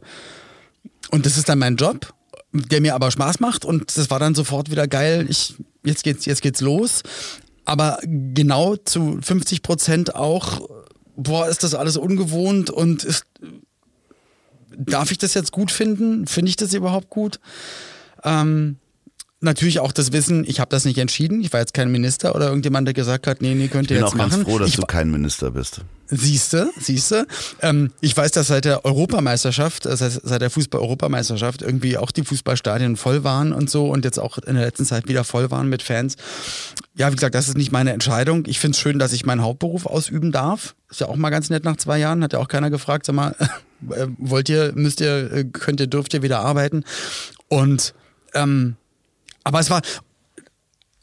[1.12, 2.14] und das ist dann mein Job,
[2.52, 5.26] der mir aber Spaß macht und das war dann sofort wieder geil.
[5.30, 7.02] Ich jetzt geht's jetzt geht's los,
[7.66, 10.68] aber genau zu 50 Prozent auch
[11.16, 13.26] boah ist das alles ungewohnt und ist
[14.78, 16.28] darf ich das jetzt gut finden?
[16.28, 17.40] Finde ich das überhaupt gut?
[18.24, 18.78] Ähm,
[19.46, 21.42] natürlich auch das Wissen, ich habe das nicht entschieden.
[21.42, 23.98] Ich war jetzt kein Minister oder irgendjemand, der gesagt hat, nee, nee, könnt Ich ihr
[23.98, 24.46] bin jetzt auch ganz machen.
[24.46, 25.82] froh, dass ich, du kein Minister bist.
[26.08, 27.26] Siehste, siehste.
[27.62, 32.24] Ähm, ich weiß, dass seit der Europameisterschaft, äh, seit, seit der Fußball-Europameisterschaft irgendwie auch die
[32.24, 35.70] Fußballstadien voll waren und so und jetzt auch in der letzten Zeit wieder voll waren
[35.70, 36.16] mit Fans.
[36.96, 38.44] Ja, wie gesagt, das ist nicht meine Entscheidung.
[38.48, 40.76] Ich finde es schön, dass ich meinen Hauptberuf ausüben darf.
[40.90, 42.24] Ist ja auch mal ganz nett nach zwei Jahren.
[42.24, 43.36] Hat ja auch keiner gefragt, sag mal,
[43.90, 46.84] äh, wollt ihr, müsst ihr, äh, könnt ihr, dürft ihr wieder arbeiten?
[47.48, 47.94] Und
[48.34, 48.76] ähm,
[49.46, 49.82] aber es war,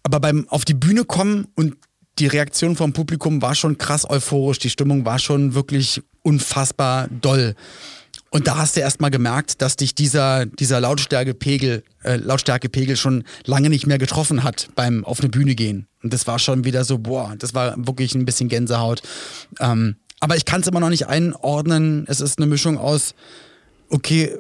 [0.02, 1.76] aber beim auf die Bühne kommen und
[2.18, 4.59] die Reaktion vom Publikum war schon krass euphorisch.
[4.59, 7.55] Die Stimmung war schon wirklich unfassbar doll.
[8.31, 13.24] Und da hast du erst mal gemerkt, dass dich dieser, dieser Lautstärkepegel, äh, Lautstärkepegel schon
[13.44, 15.87] lange nicht mehr getroffen hat beim auf eine Bühne gehen.
[16.02, 19.02] Und das war schon wieder so, boah, das war wirklich ein bisschen Gänsehaut.
[19.61, 22.05] Ähm, aber ich kann es immer noch nicht einordnen.
[22.09, 23.14] Es ist eine Mischung aus,
[23.88, 24.38] okay,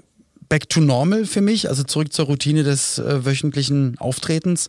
[0.52, 4.68] back to normal für mich, also zurück zur Routine des äh, wöchentlichen Auftretens.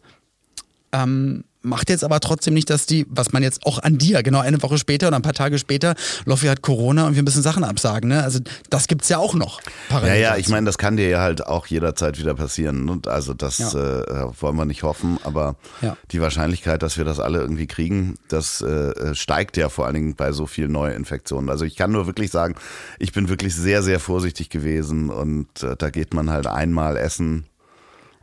[0.93, 4.39] Ähm, macht jetzt aber trotzdem nicht, dass die, was man jetzt auch an dir, genau
[4.39, 5.95] eine Woche später oder ein paar Tage später,
[6.25, 8.09] Loffi hat Corona und wir müssen Sachen absagen.
[8.09, 8.21] Ne?
[8.21, 9.61] Also das gibt's ja auch noch.
[9.89, 12.89] Ja, ja, ich meine, das kann dir ja halt auch jederzeit wieder passieren.
[12.89, 13.69] Und also das ja.
[13.69, 15.97] äh, wollen wir nicht hoffen, aber ja.
[16.11, 20.15] die Wahrscheinlichkeit, dass wir das alle irgendwie kriegen, das äh, steigt ja vor allen Dingen
[20.15, 21.49] bei so vielen Neuinfektionen.
[21.49, 22.55] Also ich kann nur wirklich sagen,
[22.99, 27.45] ich bin wirklich sehr, sehr vorsichtig gewesen und äh, da geht man halt einmal essen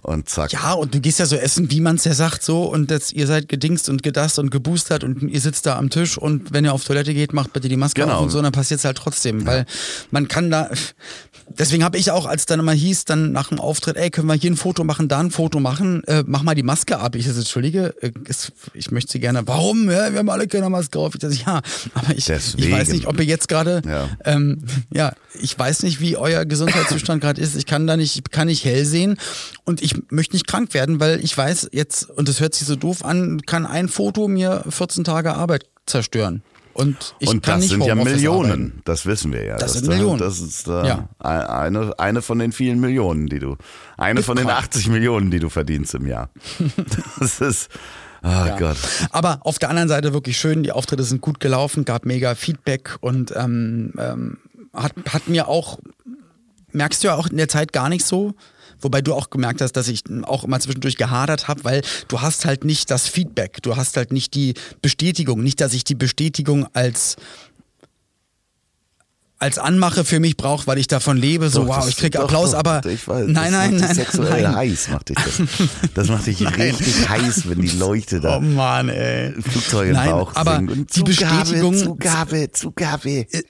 [0.02, 0.52] und zack.
[0.52, 2.64] Ja, und du gehst ja so essen, wie man es ja sagt, so.
[2.64, 6.18] Und jetzt, ihr seid gedingst und gedast und geboostert und ihr sitzt da am Tisch
[6.18, 8.16] und wenn ihr auf Toilette geht, macht bitte die Maske genau.
[8.16, 9.40] auf und so, dann passiert es halt trotzdem.
[9.40, 9.46] Ja.
[9.46, 9.66] Weil
[10.10, 10.70] man kann da,
[11.58, 14.34] deswegen habe ich auch, als dann immer hieß, dann nach dem Auftritt, ey, können wir
[14.34, 17.14] hier ein Foto machen, da ein Foto machen, äh, mach mal die Maske ab.
[17.16, 18.12] Ich sage, entschuldige, äh,
[18.74, 19.90] ich möchte sie gerne, warum?
[19.90, 21.14] Ja, wir haben alle keine Maske auf.
[21.14, 21.60] Ich sage, ja,
[21.94, 24.08] aber ich, ich weiß nicht, ob ihr jetzt gerade, ja.
[24.24, 27.56] Ähm, ja, ich weiß nicht, wie euer Gesundheitszustand gerade ist.
[27.56, 29.16] Ich kann da nicht, kann nicht hell sehen
[29.64, 32.76] und ich möchte nicht krank werden, weil ich weiß jetzt, und das hört sich so
[32.76, 36.42] doof an, kann ein Foto mir 14 Tage Arbeit zerstören.
[36.80, 38.82] Und, ich und das sind ja Millionen, arbeiten.
[38.84, 39.56] das wissen wir ja.
[39.56, 40.18] Das, das sind da, Millionen.
[40.18, 41.08] Das ist äh, ja.
[41.18, 43.56] eine, eine von den vielen Millionen, die du,
[43.96, 46.30] eine ist von den 80 Millionen, die du verdienst im Jahr.
[47.20, 47.68] das ist,
[48.22, 48.58] oh ja.
[48.58, 48.78] Gott.
[49.10, 52.96] Aber auf der anderen Seite wirklich schön, die Auftritte sind gut gelaufen, gab mega Feedback
[53.00, 54.38] und ähm, ähm,
[54.72, 55.78] hat, hat mir auch,
[56.72, 58.34] merkst du ja auch in der Zeit gar nicht so,
[58.82, 62.44] Wobei du auch gemerkt hast, dass ich auch immer zwischendurch gehadert habe, weil du hast
[62.44, 66.66] halt nicht das Feedback, du hast halt nicht die Bestätigung, nicht, dass ich die Bestätigung
[66.74, 67.16] als
[69.40, 72.50] als Anmache für mich brauche, weil ich davon lebe, so doch, wow, ich kriege Applaus,
[72.50, 74.54] doch, aber ich weiß, nein, nein, nein, sexuell nein.
[74.54, 75.42] heiß macht dich das.
[75.94, 78.36] Das macht dich richtig heiß, wenn die Leuchte da.
[78.40, 79.32] Oh Mann, ey.
[79.40, 80.86] Flugzeuge im Bauch aber singen.
[80.94, 83.26] die Bestätigung Zugabe, Zugabe.
[83.30, 83.42] Äh,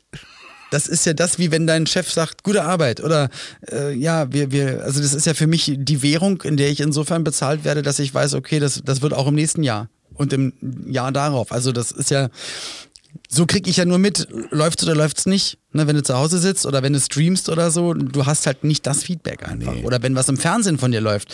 [0.70, 3.02] das ist ja das, wie wenn dein Chef sagt, gute Arbeit.
[3.02, 3.28] Oder
[3.70, 6.80] äh, ja, wir, wir, also das ist ja für mich die Währung, in der ich
[6.80, 10.32] insofern bezahlt werde, dass ich weiß, okay, das, das wird auch im nächsten Jahr und
[10.32, 10.52] im
[10.86, 11.52] Jahr darauf.
[11.52, 12.28] Also das ist ja,
[13.28, 15.58] so krieg ich ja nur mit, läuft's oder läuft's nicht.
[15.72, 18.64] Ne, wenn du zu Hause sitzt oder wenn du streamst oder so, du hast halt
[18.64, 19.72] nicht das Feedback einfach.
[19.74, 19.84] Nee.
[19.84, 21.32] Oder wenn was im Fernsehen von dir läuft.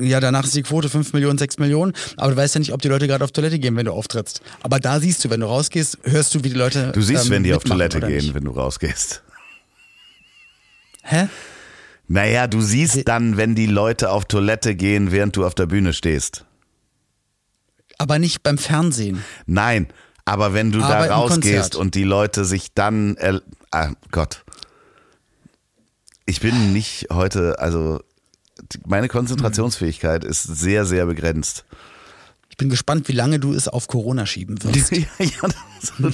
[0.00, 2.82] Ja, danach ist die Quote 5 Millionen, 6 Millionen, aber du weißt ja nicht, ob
[2.82, 4.40] die Leute gerade auf Toilette gehen, wenn du auftrittst.
[4.62, 6.90] Aber da siehst du, wenn du rausgehst, hörst du, wie die Leute.
[6.92, 8.34] Du siehst, ähm, wenn die auf Toilette gehen, nicht.
[8.34, 9.22] wenn du rausgehst.
[11.02, 11.28] Hä?
[12.08, 15.92] Naja, du siehst dann, wenn die Leute auf Toilette gehen, während du auf der Bühne
[15.92, 16.44] stehst.
[17.98, 19.22] Aber nicht beim Fernsehen.
[19.46, 19.88] Nein,
[20.26, 23.16] aber wenn du Aber da rausgehst und die Leute sich dann,
[23.70, 24.44] ah, Gott.
[26.26, 28.00] Ich bin nicht heute, also
[28.86, 31.64] meine Konzentrationsfähigkeit ist sehr, sehr begrenzt.
[32.50, 34.90] Ich bin gespannt, wie lange du es auf Corona schieben wirst.
[34.92, 36.08] ja, ja,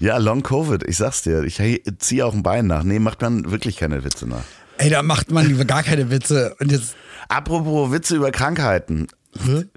[0.00, 1.42] ja, Long Covid, ich sag's dir.
[1.42, 1.60] Ich
[1.98, 2.82] ziehe auch ein Bein nach.
[2.82, 4.44] Nee, macht man wirklich keine Witze nach.
[4.78, 6.56] Ey, da macht man gar keine Witze.
[6.58, 6.96] Und jetzt
[7.28, 9.08] Apropos Witze über Krankheiten.
[9.44, 9.68] Hm?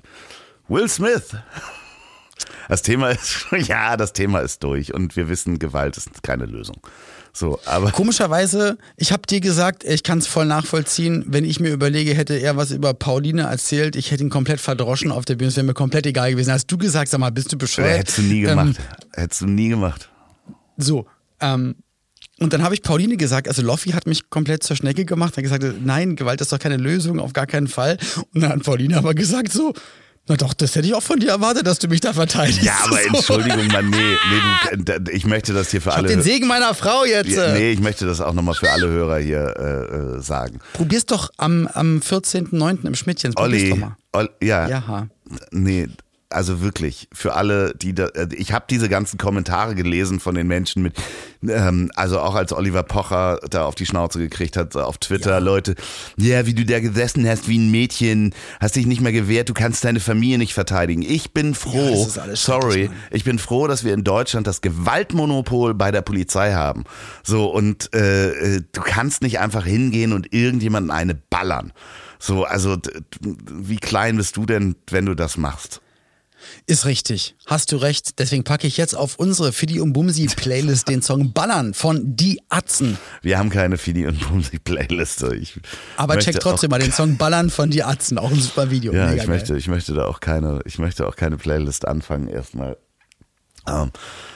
[0.68, 1.36] Will Smith
[2.68, 6.78] das Thema ist, ja, das Thema ist durch und wir wissen, Gewalt ist keine Lösung.
[7.34, 11.72] So, aber Komischerweise, ich habe dir gesagt, ich kann es voll nachvollziehen, wenn ich mir
[11.72, 15.50] überlege, hätte er was über Pauline erzählt, ich hätte ihn komplett verdroschen auf der Bühne,
[15.50, 16.52] es wäre mir komplett egal gewesen.
[16.52, 18.00] Hast du gesagt, sag mal, bist du bescheuert?
[18.00, 18.78] Hättest du nie gemacht.
[18.80, 20.10] Ähm, Hättest du nie gemacht.
[20.78, 21.06] So,
[21.40, 21.76] ähm,
[22.40, 25.44] und dann habe ich Pauline gesagt, also Loffi hat mich komplett zur Schnecke gemacht, hat
[25.44, 27.98] gesagt, nein, Gewalt ist doch keine Lösung, auf gar keinen Fall.
[28.34, 29.74] Und dann hat Pauline aber gesagt so,
[30.28, 32.62] na doch, das hätte ich auch von dir erwartet, dass du mich da verteidigst.
[32.62, 36.08] Ja, aber Entschuldigung, Mann, nee, nee du, ich möchte das hier für ich alle.
[36.10, 37.32] den Segen meiner Frau jetzt.
[37.32, 40.60] Ja, nee, ich möchte das auch nochmal für alle Hörer hier äh, äh sagen.
[40.74, 42.86] Probier's doch am, am 14.09.
[42.86, 43.34] im Schmidtchen.
[43.38, 44.68] Olli, Olli, ja.
[44.68, 45.08] Ja.
[45.52, 45.88] Nee,
[46.30, 50.48] also wirklich, für alle, die da, äh, ich habe diese ganzen Kommentare gelesen von den
[50.48, 50.96] Menschen mit,
[51.48, 55.38] ähm, also auch als Oliver Pocher da auf die Schnauze gekriegt hat auf Twitter, ja.
[55.38, 55.76] Leute,
[56.18, 59.54] ja, wie du da gesessen hast wie ein Mädchen, hast dich nicht mehr gewehrt, du
[59.54, 61.02] kannst deine Familie nicht verteidigen.
[61.02, 65.92] Ich bin froh, ja, sorry, ich bin froh, dass wir in Deutschland das Gewaltmonopol bei
[65.92, 66.84] der Polizei haben.
[67.24, 71.72] So, und äh, äh du kannst nicht einfach hingehen und irgendjemanden eine ballern.
[72.20, 72.78] So, also
[73.22, 75.82] wie klein bist du denn, wenn du das machst?
[76.66, 77.36] Ist richtig.
[77.46, 78.20] Hast du recht.
[78.20, 82.42] Deswegen packe ich jetzt auf unsere Fidi und Bumsi Playlist den Song Ballern von Die
[82.50, 82.98] Atzen.
[83.22, 85.24] Wir haben keine Fidi und Bumsi Playlist.
[85.24, 85.60] Ich
[85.96, 88.18] Aber check trotzdem mal den Song Ballern von Die Atzen.
[88.18, 88.94] Auch ein super Video.
[88.94, 92.28] Ja, Mega ich möchte, ich möchte da auch keine, ich möchte auch keine Playlist anfangen
[92.28, 92.78] erstmal.
[93.68, 93.92] Ähm,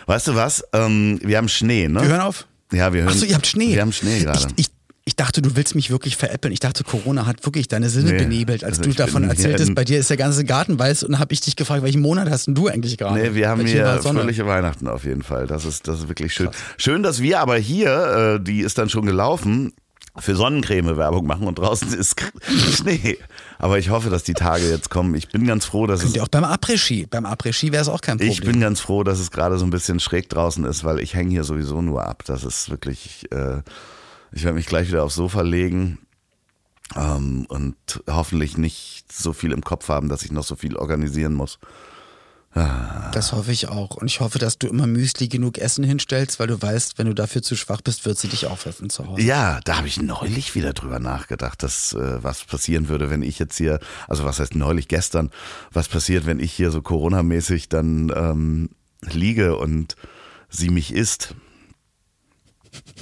[0.08, 0.64] weißt du was?
[0.74, 2.02] Ähm, wir haben Schnee, ne?
[2.02, 2.48] Wir hören auf.
[2.72, 3.12] Ja, wir hören.
[3.12, 3.74] Achso, ihr habt Schnee.
[3.74, 4.40] Wir haben Schnee gerade.
[4.56, 4.72] Ich, ich,
[5.12, 6.54] ich dachte, du willst mich wirklich veräppeln.
[6.54, 9.84] Ich dachte, Corona hat wirklich deine Sinne Nee, benebelt, als also du davon erzähltest, bei
[9.84, 12.56] dir ist der ganze Garten weiß und habe ich dich gefragt, welchen Monat hast denn
[12.56, 13.20] du eigentlich gerade?
[13.20, 15.48] Nee, wir haben hier fröhliche Weihnachten auf jeden Fall.
[15.48, 16.50] Das ist, das ist wirklich schön.
[16.78, 19.74] Schön, dass wir aber hier, äh, die ist dann schon gelaufen,
[20.18, 22.16] für Sonnencreme Werbung machen und draußen ist
[22.74, 23.18] Schnee.
[23.60, 25.14] Aber ich hoffe, dass die Tage jetzt kommen.
[25.16, 27.08] Ich bin ganz froh, dass es Könnt ihr auch beim Après-Ski.
[27.10, 28.32] Beim Après-Ski wäre es auch kein Problem.
[28.32, 31.16] Ich bin ganz froh, dass es gerade so ein bisschen schräg draußen ist, weil ich
[31.16, 32.24] hänge hier sowieso nur ab.
[32.26, 33.62] Das ist wirklich, äh,
[34.32, 36.00] ich werde mich gleich wieder aufs Sofa legen
[36.96, 37.76] ähm, und
[38.10, 41.60] hoffentlich nicht so viel im Kopf haben, dass ich noch so viel organisieren muss.
[42.54, 43.96] Das hoffe ich auch.
[43.96, 47.14] Und ich hoffe, dass du immer Müsli genug Essen hinstellst, weil du weißt, wenn du
[47.14, 49.22] dafür zu schwach bist, wird sie dich aufheffen zu Hause.
[49.22, 53.40] Ja, da habe ich neulich wieder drüber nachgedacht, dass äh, was passieren würde, wenn ich
[53.40, 55.32] jetzt hier, also was heißt neulich gestern,
[55.72, 58.70] was passiert, wenn ich hier so Corona-mäßig dann ähm,
[59.02, 59.96] liege und
[60.50, 61.36] sie mich isst.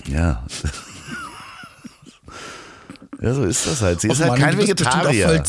[0.06, 0.46] Ja.
[3.22, 4.02] Ja, so ist das halt.
[4.02, 5.28] Sie ist Och halt Mann, kein du Vegetarier.
[5.28, 5.44] voll-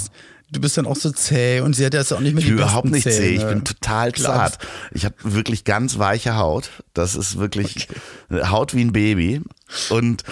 [0.52, 2.50] Du bist dann auch so zäh und sie hat jetzt auch nicht mehr Ich die
[2.54, 4.58] bin überhaupt nicht zäh, ich bin total zart.
[4.90, 6.70] Ich habe wirklich ganz weiche Haut.
[6.92, 7.86] Das ist wirklich
[8.32, 9.42] Haut wie ein Baby.
[9.90, 10.24] Und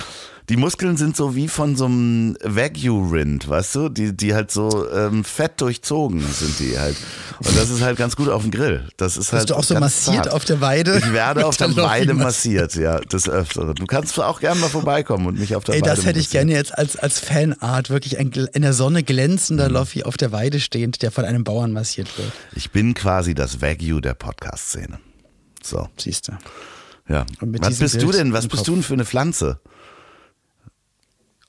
[0.48, 3.88] die Muskeln sind so wie von so einem Wagyu-Rind, weißt du?
[3.88, 6.96] Die, die halt so ähm, fett durchzogen sind die halt.
[7.38, 8.88] Und das ist halt ganz gut auf dem Grill.
[8.96, 10.32] Das ist halt Bist du auch so massiert zart.
[10.32, 10.98] auf der Weide?
[10.98, 12.74] Ich werde auf der Weide massiert.
[12.76, 13.74] ja, des Öfteren.
[13.74, 16.30] Du kannst auch gerne mal vorbeikommen und mich auf der Ey, Weide das hätte ich
[16.30, 19.06] gerne jetzt als, als Fanart, wirklich ein in der Sonne Mhm.
[19.06, 22.32] glänzender Loffi auf der Weide stehend, der von einem Bauern massiert wird.
[22.54, 24.98] Ich bin quasi das Wagyu der Podcast-Szene.
[25.62, 25.88] So.
[25.98, 26.32] Siehst du.
[27.08, 27.26] Ja.
[27.40, 28.32] Was bist du Bild denn?
[28.32, 28.66] Was bist Kopf.
[28.66, 29.60] du denn für eine Pflanze?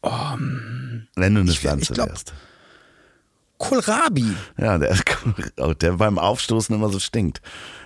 [0.02, 2.34] Wenn du eine ich Pflanze ich glaub- wärst.
[3.58, 4.26] Kohlrabi.
[4.58, 4.96] Ja, der,
[5.58, 7.42] oh, der beim Aufstoßen immer so stinkt.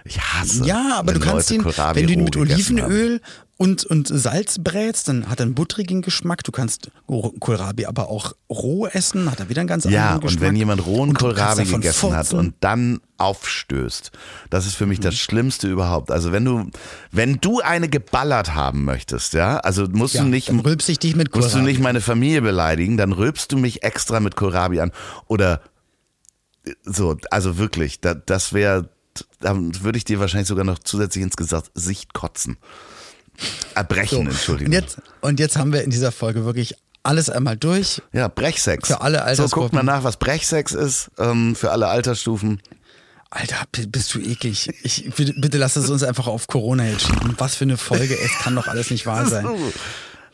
[0.06, 0.64] Ich hasse.
[0.66, 3.22] Ja, aber du kannst Leute ihn, Kohlrabi wenn du ihn mit Olivenöl
[3.64, 6.44] und, und Salz brätst, dann hat er einen buttrigen Geschmack.
[6.44, 9.86] Du kannst Kohlrabi aber auch roh essen, hat er wieder einen ganz.
[9.86, 10.42] Ja, anderen und Geschmack.
[10.50, 12.40] wenn jemand rohen Und Kohlrabi gegessen hat furzen.
[12.40, 14.12] und dann aufstößt,
[14.50, 15.04] das ist für mich Mhm.
[15.04, 16.12] das Schlimmste überhaupt.
[16.12, 16.70] Also wenn du,
[17.12, 21.00] wenn du eine geballert haben möchtest, ja, also musst ja, du nicht dann rülpse ich
[21.00, 21.72] dich mit Musst du Kohlrabi.
[21.72, 24.92] nicht meine Familie beleidigen, dann rülpst du mich extra mit Kohlrabi an.
[25.28, 25.62] Oder
[26.84, 28.90] so, also wirklich, da, das wäre,
[29.40, 32.58] da würde ich dir wahrscheinlich sogar noch zusätzlich ins Gesicht kotzen.
[33.76, 34.30] Erbrechen, So.
[34.32, 34.74] Entschuldigung.
[34.74, 38.02] Und jetzt, und jetzt haben wir in dieser Folge wirklich alles einmal durch.
[38.14, 38.88] ja, Brechsex.
[38.88, 39.62] Für alle So, Altersgruppen.
[39.72, 42.62] guckt mal nach, was Brechsex ist, ähm, für alle Altersstufen.
[43.30, 43.58] Alter,
[43.90, 44.70] bist du eklig.
[44.84, 47.34] Ich, bitte, bitte lass es uns einfach auf Corona jetzt schieben.
[47.40, 48.16] Was für eine Folge.
[48.18, 49.48] Es kann doch alles nicht wahr sein.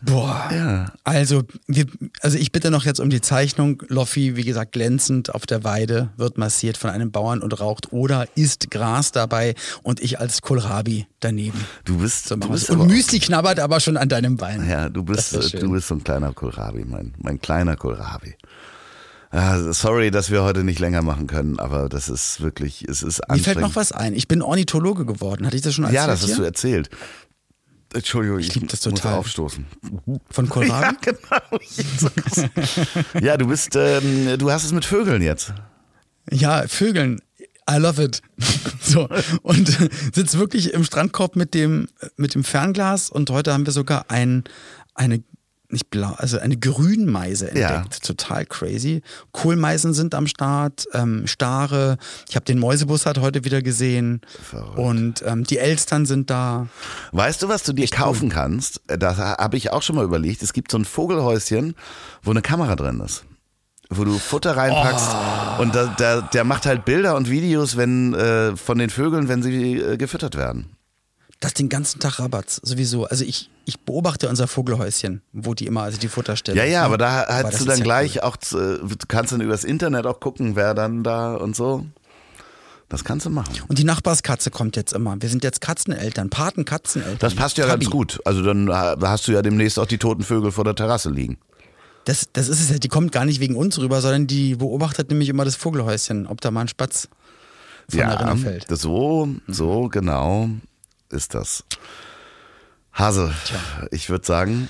[0.01, 0.49] Boah.
[0.53, 0.85] Ja.
[1.03, 1.85] Also, wir,
[2.21, 3.83] also ich bitte noch jetzt um die Zeichnung.
[3.87, 8.25] Loffi, wie gesagt, glänzend auf der Weide, wird massiert von einem Bauern und raucht oder
[8.35, 11.59] isst Gras dabei und ich als Kohlrabi daneben.
[11.85, 14.67] Du bist, So du bist und Müsli knabbert aber schon an deinem Bein.
[14.69, 18.35] Ja, du bist, du bist so ein kleiner Kohlrabi, mein, mein kleiner Kohlrabi.
[19.31, 23.19] Ah, sorry, dass wir heute nicht länger machen können, aber das ist wirklich, es ist
[23.19, 23.43] Mir anstrengend.
[23.45, 24.15] fällt noch was ein.
[24.15, 25.45] Ich bin Ornithologe geworden.
[25.45, 26.01] Hatte ich das schon erzählt?
[26.01, 26.37] Ja, das hast hier?
[26.37, 26.89] du erzählt.
[27.93, 29.15] Entschuldigung, ich, lieb das muss total.
[29.15, 29.65] aufstoßen.
[30.29, 30.95] Von Kohlrabi?
[31.05, 32.49] Ja, genau.
[33.21, 35.53] ja, du bist, ähm, du hast es mit Vögeln jetzt.
[36.31, 37.19] Ja, Vögeln.
[37.69, 38.21] I love it.
[38.81, 39.07] So.
[39.43, 39.77] Und
[40.15, 44.45] sitzt wirklich im Strandkorb mit dem, mit dem Fernglas und heute haben wir sogar ein,
[44.95, 45.21] eine,
[45.71, 47.93] nicht blau, also eine Grünmeise entdeckt.
[47.93, 47.99] Ja.
[48.01, 49.01] Total crazy.
[49.31, 51.97] Kohlmeisen sind am Start, ähm, Stare.
[52.27, 54.21] Ich habe den Mäusebussard heute wieder gesehen.
[54.41, 54.77] Verrückt.
[54.79, 56.67] Und ähm, die Elstern sind da.
[57.11, 58.81] Weißt du, was du dir kaufen kannst?
[58.87, 60.41] Das habe ich auch schon mal überlegt.
[60.41, 61.75] Es gibt so ein Vogelhäuschen,
[62.23, 63.23] wo eine Kamera drin ist.
[63.91, 65.61] Wo du Futter reinpackst Oh.
[65.63, 69.41] und da, der, der macht halt Bilder und Videos wenn, äh, von den Vögeln, wenn
[69.41, 70.75] sie äh, gefüttert werden.
[71.39, 73.05] Das den ganzen Tag Rabatz, sowieso.
[73.05, 76.57] Also ich, ich beobachte unser Vogelhäuschen, wo die immer, also die Futterstelle.
[76.57, 76.85] Ja, ja, ne?
[76.85, 78.21] aber da hast du dann ja gleich cool.
[78.23, 81.85] auch, äh, du kannst dann übers Internet auch gucken, wer dann da und so.
[82.89, 83.53] Das kannst du machen.
[83.67, 85.15] Und die Nachbarskatze kommt jetzt immer.
[85.21, 87.19] Wir sind jetzt Katzeneltern, Patenkatzeneltern.
[87.19, 87.85] Das passt ja Tabi.
[87.85, 88.19] ganz gut.
[88.25, 91.37] Also dann äh, hast du ja demnächst auch die toten Vögel vor der Terrasse liegen.
[92.05, 95.09] Das, das ist es ja, die kommt gar nicht wegen uns rüber, sondern die beobachtet
[95.09, 97.07] nämlich immer das Vogelhäuschen, ob da mal ein Spatz
[97.87, 98.71] von der Rinne fällt.
[98.71, 100.49] das so, so genau
[101.09, 101.63] ist das.
[102.93, 103.33] Hase,
[103.91, 104.69] ich würde sagen,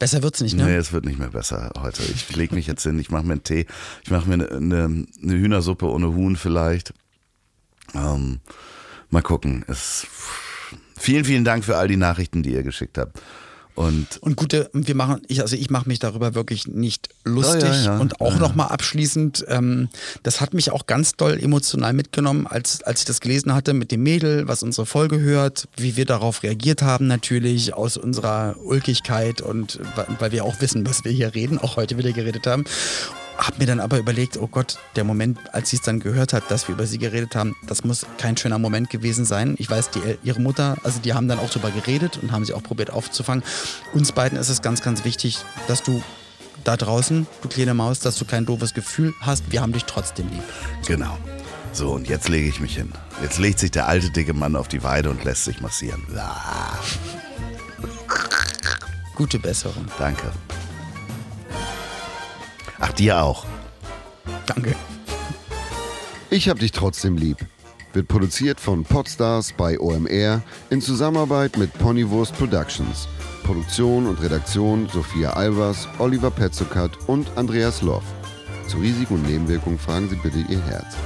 [0.00, 0.64] Besser wird's nicht, ne?
[0.64, 2.02] nee, es wird nicht mehr besser heute.
[2.04, 3.66] Ich lege mich jetzt hin, ich mache mir einen Tee,
[4.02, 4.84] ich mache mir eine, eine,
[5.22, 6.94] eine Hühnersuppe ohne Huhn vielleicht.
[7.94, 8.40] Ähm,
[9.10, 9.62] mal gucken.
[9.68, 10.06] Es,
[10.96, 13.20] vielen, vielen Dank für all die Nachrichten, die ihr geschickt habt.
[13.74, 17.62] Und, und gute, wir machen, ich, also ich mache mich darüber wirklich nicht lustig.
[17.62, 17.98] Ja, ja, ja.
[17.98, 18.38] Und auch Ja.
[18.38, 19.88] nochmal abschließend, ähm,
[20.22, 23.90] das hat mich auch ganz doll emotional mitgenommen, als, als ich das gelesen hatte mit
[23.90, 29.40] dem Mädel, was unsere Folge hört, wie wir darauf reagiert haben, natürlich aus unserer Ulkigkeit
[29.40, 29.78] und
[30.18, 32.64] weil wir auch wissen, was wir hier reden, auch heute wieder geredet haben.
[33.40, 36.50] Hab mir dann aber überlegt, oh Gott, der Moment, als sie es dann gehört hat,
[36.50, 39.54] dass wir über sie geredet haben, das muss kein schöner Moment gewesen sein.
[39.58, 42.52] Ich weiß, die, ihre Mutter, also die haben dann auch drüber geredet und haben sie
[42.52, 43.42] auch probiert aufzufangen.
[43.94, 45.38] Uns beiden ist es ganz, ganz wichtig,
[45.68, 46.02] dass du
[46.64, 49.50] da draußen, du kleine Maus, dass du kein doofes Gefühl hast.
[49.50, 50.42] Wir haben dich trotzdem lieb.
[50.86, 51.16] genau.
[51.72, 52.92] So, und jetzt lege ich mich hin.
[53.22, 56.02] Jetzt legt sich der alte dicke Mann auf die Weide und lässt sich massieren.
[56.16, 56.74] Ah,
[59.14, 59.86] Gute Besserung.
[59.98, 60.30] danke.
[62.80, 63.46] Ach, dir auch.
[64.46, 64.74] Danke.
[66.30, 67.36] Ich hab dich trotzdem lieb.
[67.92, 73.08] Wird produziert von Podstars bei OMR in Zusammenarbeit mit Ponywurst Productions.
[73.42, 78.04] Produktion und Redaktion Sophia Albers, Oliver Petzokat und Andreas Loff.
[78.68, 80.96] Zu Risiken und Nebenwirkungen fragen Sie bitte Ihr Herz.